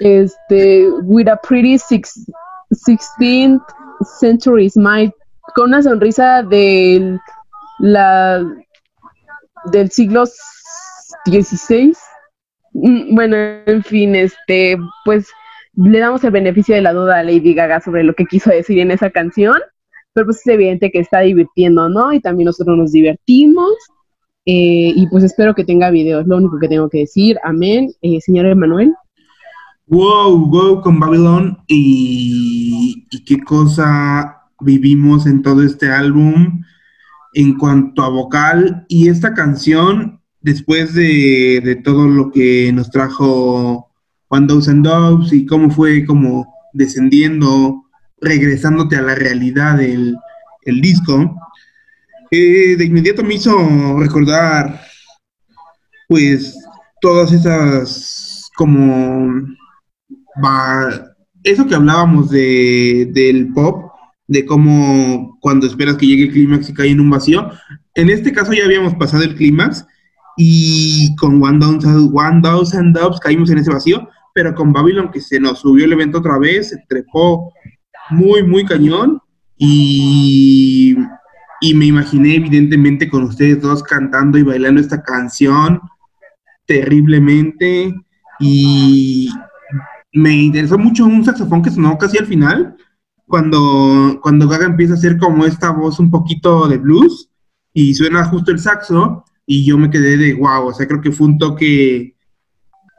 [0.00, 2.26] Este, with a pretty six,
[2.72, 3.62] 16th
[4.18, 5.12] century smile,
[5.54, 7.20] con una sonrisa del,
[7.78, 8.44] la,
[9.66, 10.24] del siglo
[11.24, 11.92] XVI.
[12.72, 13.36] Mm, bueno,
[13.66, 15.28] en fin, este, pues
[15.74, 18.78] le damos el beneficio de la duda a Lady Gaga sobre lo que quiso decir
[18.78, 19.58] en esa canción,
[20.12, 22.12] pero pues es evidente que está divirtiendo, ¿no?
[22.12, 23.72] Y también nosotros nos divertimos.
[24.46, 27.38] Eh, y pues espero que tenga videos, lo único que tengo que decir.
[27.44, 27.92] Amén.
[28.02, 28.94] Eh, señor Emanuel.
[29.86, 36.62] Wow, wow con Babylon y, y, qué cosa vivimos en todo este álbum
[37.34, 43.90] en cuanto a vocal y esta canción después de, de todo lo que nos trajo
[44.28, 47.84] One and Doves y cómo fue como descendiendo,
[48.20, 50.16] regresándote a la realidad del
[50.62, 51.36] el disco,
[52.30, 54.80] eh, de inmediato me hizo recordar,
[56.08, 56.56] pues,
[57.00, 59.46] todas esas, como,
[61.42, 63.89] eso que hablábamos de, del pop,
[64.30, 67.50] de cómo cuando esperas que llegue el clímax y cae en un vacío.
[67.96, 69.84] En este caso ya habíamos pasado el clímax
[70.36, 75.40] y con One Thousand, One Thousand caímos en ese vacío, pero con Babylon que se
[75.40, 77.52] nos subió el evento otra vez, se trepó
[78.10, 79.20] muy, muy cañón
[79.58, 80.96] y,
[81.60, 85.80] y me imaginé evidentemente con ustedes dos cantando y bailando esta canción
[86.66, 87.92] terriblemente
[88.38, 89.28] y
[90.12, 92.76] me interesó mucho un saxofón que sonó casi al final,
[93.30, 97.30] cuando, cuando Gaga empieza a hacer como esta voz un poquito de blues
[97.72, 101.12] y suena justo el saxo y yo me quedé de wow, o sea, creo que
[101.12, 102.16] fue un toque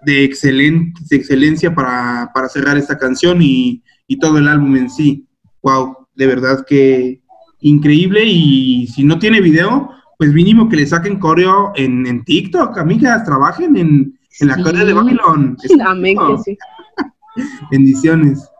[0.06, 3.84] de, de excelencia para, cerrar esta canción y,
[4.20, 5.28] todo el álbum en sí.
[5.64, 7.22] Wow, de verdad que
[7.62, 12.78] increíble y si no tiene video, pues mínimo que le saquen coreo en, en TikTok,
[12.78, 14.86] amigas, trabajen en, en la sí.
[14.86, 15.58] de Babylon.
[15.86, 16.58] Amén que sí.
[17.72, 18.51] Bendiciones.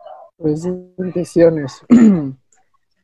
[0.42, 0.68] Pues.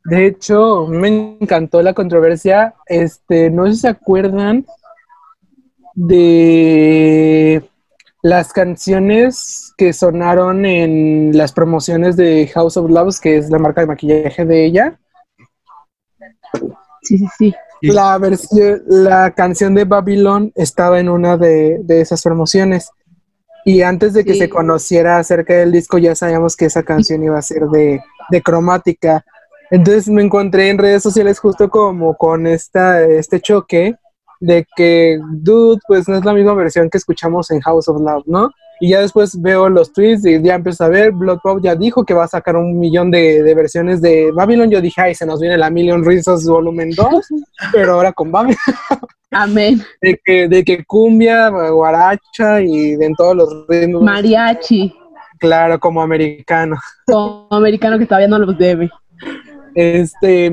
[0.05, 2.75] De hecho, me encantó la controversia.
[2.87, 4.67] Este, no sé si se acuerdan
[5.95, 7.63] de
[8.23, 13.83] las canciones que sonaron en las promociones de House of Loves, que es la marca
[13.83, 14.99] de maquillaje de ella.
[17.03, 17.55] Sí, sí, sí.
[17.81, 22.91] La versión, la canción de Babylon estaba en una de, esas promociones.
[23.69, 27.39] Y antes de que se conociera acerca del disco, ya sabíamos que esa canción iba
[27.39, 29.23] a ser de, de cromática.
[29.71, 33.95] Entonces me encontré en redes sociales justo como con esta, este choque
[34.41, 38.25] de que, dude, pues no es la misma versión que escuchamos en House of Love,
[38.27, 38.51] ¿no?
[38.81, 42.05] Y ya después veo los tweets y ya empiezo a ver, Blood Pop ya dijo
[42.05, 44.71] que va a sacar un millón de, versiones de Babylon.
[44.71, 47.09] Yo dije, ay, se nos viene la Million Reasons volumen 2,
[47.73, 48.57] pero ahora con Babylon.
[49.31, 49.83] Amén.
[50.01, 54.03] De que, de que cumbia, guaracha y de en todos los ritmos.
[54.03, 54.95] Mariachi.
[55.39, 56.77] Claro, como americano.
[57.07, 58.91] Como americano que todavía no los debe.
[59.75, 60.47] Este,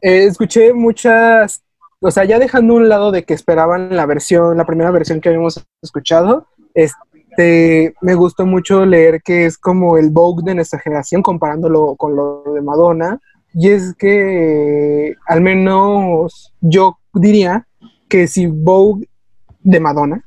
[0.00, 1.62] eh, escuché muchas
[2.04, 5.28] o sea, ya dejando un lado de que esperaban la versión, la primera versión que
[5.28, 11.22] habíamos escuchado, este, me gustó mucho leer que es como el Vogue de nuestra generación,
[11.22, 13.20] comparándolo con lo de Madonna.
[13.54, 17.66] Y es que, al menos yo diría
[18.08, 19.08] que si Vogue
[19.60, 20.24] de Madonna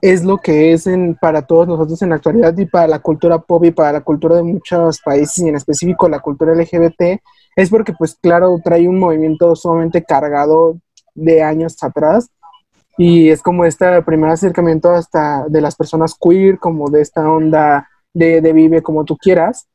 [0.00, 0.88] es lo que es
[1.20, 4.36] para todos nosotros en la actualidad y para la cultura pop y para la cultura
[4.36, 7.20] de muchos países y en específico la cultura LGBT,
[7.56, 10.78] es porque pues claro trae un movimiento sumamente cargado
[11.14, 12.30] de años atrás.
[12.98, 17.88] Y es como este primer acercamiento hasta de las personas queer, como de esta onda
[18.12, 19.68] de, de vive como tú quieras.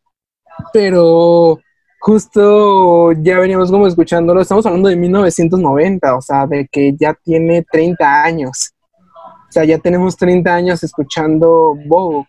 [0.71, 1.57] Pero
[1.99, 7.63] justo ya veníamos como escuchándolo, estamos hablando de 1990, o sea, de que ya tiene
[7.71, 8.73] 30 años.
[9.47, 12.27] O sea, ya tenemos 30 años escuchando Vogue.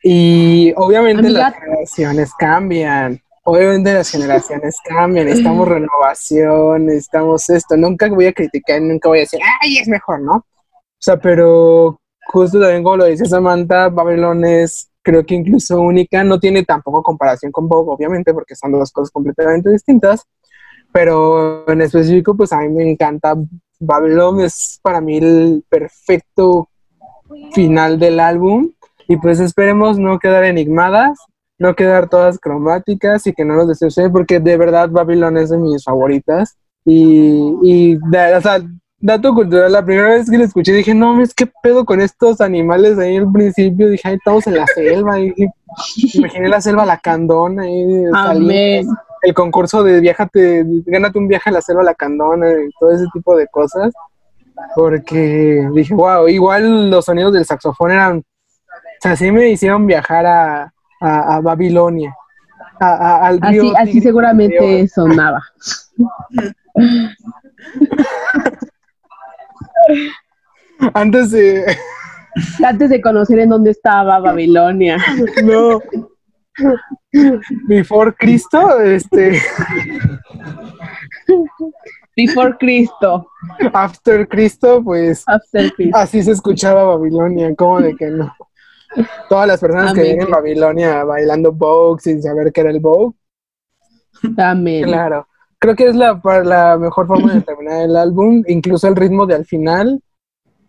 [0.00, 3.20] Y obviamente las generaciones cambian.
[3.44, 7.76] Obviamente las generaciones cambian, necesitamos renovación, necesitamos esto.
[7.76, 10.36] Nunca voy a criticar, nunca voy a decir, ay, es mejor, ¿no?
[10.36, 16.24] O sea, pero justo también como lo dice Samantha, Babylon es creo que incluso única,
[16.24, 20.24] no tiene tampoco comparación con Bob, obviamente, porque son dos cosas completamente distintas,
[20.92, 23.34] pero en específico, pues a mí me encanta
[23.78, 26.70] Babylon, es para mí el perfecto
[27.52, 28.72] final del álbum,
[29.06, 31.18] y pues esperemos no quedar enigmadas,
[31.58, 35.58] no quedar todas cromáticas y que no nos decepcione, porque de verdad Babylon es de
[35.58, 38.60] mis favoritas, y, y o sea,
[38.98, 42.40] dato cultural, la primera vez que lo escuché dije, no, es que pedo con estos
[42.40, 45.32] animales ahí al principio, dije, ahí estamos en la selva, y
[46.14, 48.86] imaginé la selva lacandona, ahí Amén.
[49.22, 53.36] el concurso de viajate, gánate un viaje a la selva lacandona y todo ese tipo
[53.36, 53.92] de cosas,
[54.74, 58.22] porque dije, wow, igual los sonidos del saxofón eran, o
[59.00, 62.14] sea, sí me hicieron viajar a, a, a Babilonia.
[62.80, 65.40] A, al río Así, seguramente sonaba.
[70.92, 71.76] Antes de,
[72.64, 74.98] Antes de conocer en dónde estaba Babilonia.
[75.44, 75.80] no,
[77.66, 79.40] Before Cristo, este,
[82.16, 83.28] Before Cristo.
[83.72, 85.96] After Cristo, pues After Cristo.
[85.96, 88.34] así se escuchaba Babilonia, ¿cómo de que no?
[89.28, 93.14] Todas las personas que vienen en Babilonia bailando Vogue sin saber qué era el Vogue,
[94.38, 94.84] Amén.
[94.84, 95.26] claro.
[95.58, 99.34] Creo que es la, la mejor forma de terminar el álbum, incluso el ritmo de
[99.34, 100.02] al final.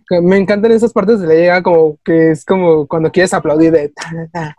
[0.08, 3.72] que me encantan esas partes de la llega como que es como cuando quieres aplaudir
[3.72, 4.56] de ta, ta,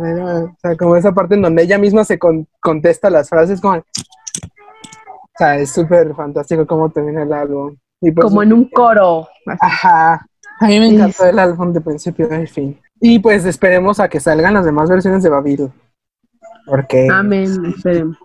[0.00, 3.74] o sea, como esa parte en donde ella misma se con- contesta las frases como
[3.76, 7.76] o sea, es súper fantástico cómo termina el álbum.
[8.00, 9.28] Y pues, Como en un coro.
[9.60, 10.26] Ajá.
[10.60, 12.80] A mí me encantó el álbum de principio a fin.
[13.00, 15.70] Y pues esperemos a que salgan las demás versiones de Babil.
[16.66, 17.66] Porque, Amén.
[17.66, 18.16] Esperemos.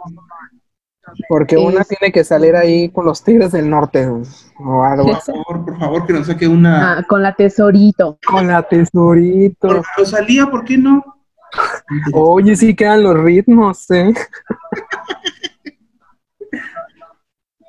[1.30, 5.66] porque una tiene que salir ahí con los Tigres del Norte o algo Por favor,
[5.66, 7.00] por favor, que nos saque una.
[7.00, 8.18] Ah, con la tesorito.
[8.26, 9.68] Con la tesorito.
[9.68, 11.04] Por Rosalía, ¿por qué no?
[12.14, 14.14] Oye, sí quedan los ritmos, ¿eh?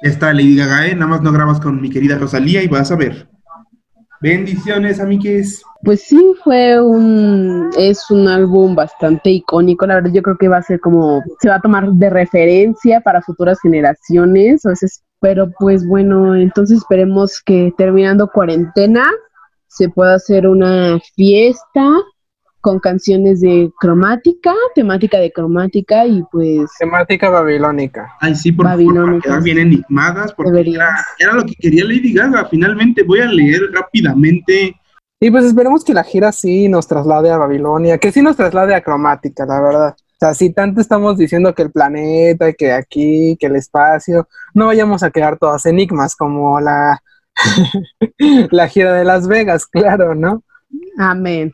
[0.02, 0.94] Está, Lady Gaga, ¿eh?
[0.94, 3.28] Nada más no grabas con mi querida Rosalía y vas a ver.
[4.20, 5.62] Bendiciones, amigues.
[5.84, 10.58] Pues sí, fue un, es un álbum bastante icónico, la verdad yo creo que va
[10.58, 15.50] a ser como, se va a tomar de referencia para futuras generaciones, a veces, pero
[15.58, 19.10] pues bueno, entonces esperemos que terminando cuarentena
[19.66, 21.82] se pueda hacer una fiesta
[22.62, 28.12] con canciones de cromática, temática de cromática y pues Temática babilónica.
[28.20, 32.46] Ay, sí, por favor, quedar bien enigmadas, porque era, era lo que quería Lady Gaga.
[32.48, 34.76] Finalmente voy a leer rápidamente.
[35.24, 38.74] Y pues esperemos que la gira sí nos traslade a Babilonia, que sí nos traslade
[38.74, 39.94] a cromática, la verdad.
[39.96, 44.66] O sea, si tanto estamos diciendo que el planeta, que aquí, que el espacio, no
[44.66, 47.00] vayamos a quedar todas enigmas como la,
[48.50, 50.42] la gira de Las Vegas, claro, ¿no?
[50.98, 51.52] amén.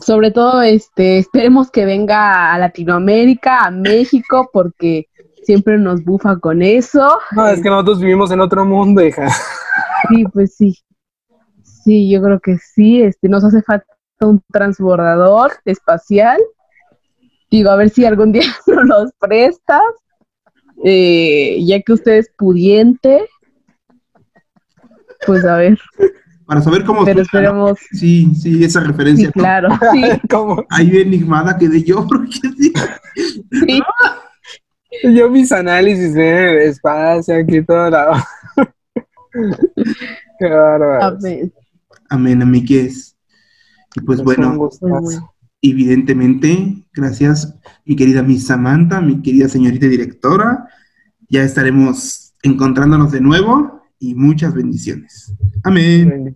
[0.00, 5.08] Sobre todo, este, esperemos que venga a Latinoamérica, a México, porque
[5.42, 7.18] siempre nos bufa con eso.
[7.32, 9.28] No, es que nosotros vivimos en otro mundo, hija.
[10.08, 10.76] Sí, pues sí.
[11.86, 13.00] Sí, yo creo que sí.
[13.00, 13.86] Este, nos hace falta
[14.20, 16.40] un transbordador espacial.
[17.48, 19.80] Digo, a ver si algún día nos los prestas.
[20.84, 23.28] Eh, ya que usted es pudiente.
[25.24, 25.78] Pues a ver,
[26.44, 27.78] Para saber cómo pero esperemos.
[27.92, 29.28] Sí, sí, esa referencia.
[29.28, 29.42] Sí, ¿no?
[29.42, 29.68] claro.
[29.92, 32.72] Sí, Como Ahí enigmada quedé yo, porque sí.
[33.64, 33.82] sí.
[35.14, 38.14] yo mis análisis de espacio, aquí todo lado.
[40.40, 41.04] Qué bárbaro.
[41.04, 41.52] Amén.
[42.08, 43.16] Amén, amigues.
[43.94, 45.32] Y pues bueno, Pues bueno.
[45.62, 47.54] evidentemente, gracias,
[47.84, 50.68] mi querida Miss Samantha, mi querida señorita directora.
[51.28, 55.34] Ya estaremos encontrándonos de nuevo y muchas bendiciones.
[55.64, 56.34] Amén.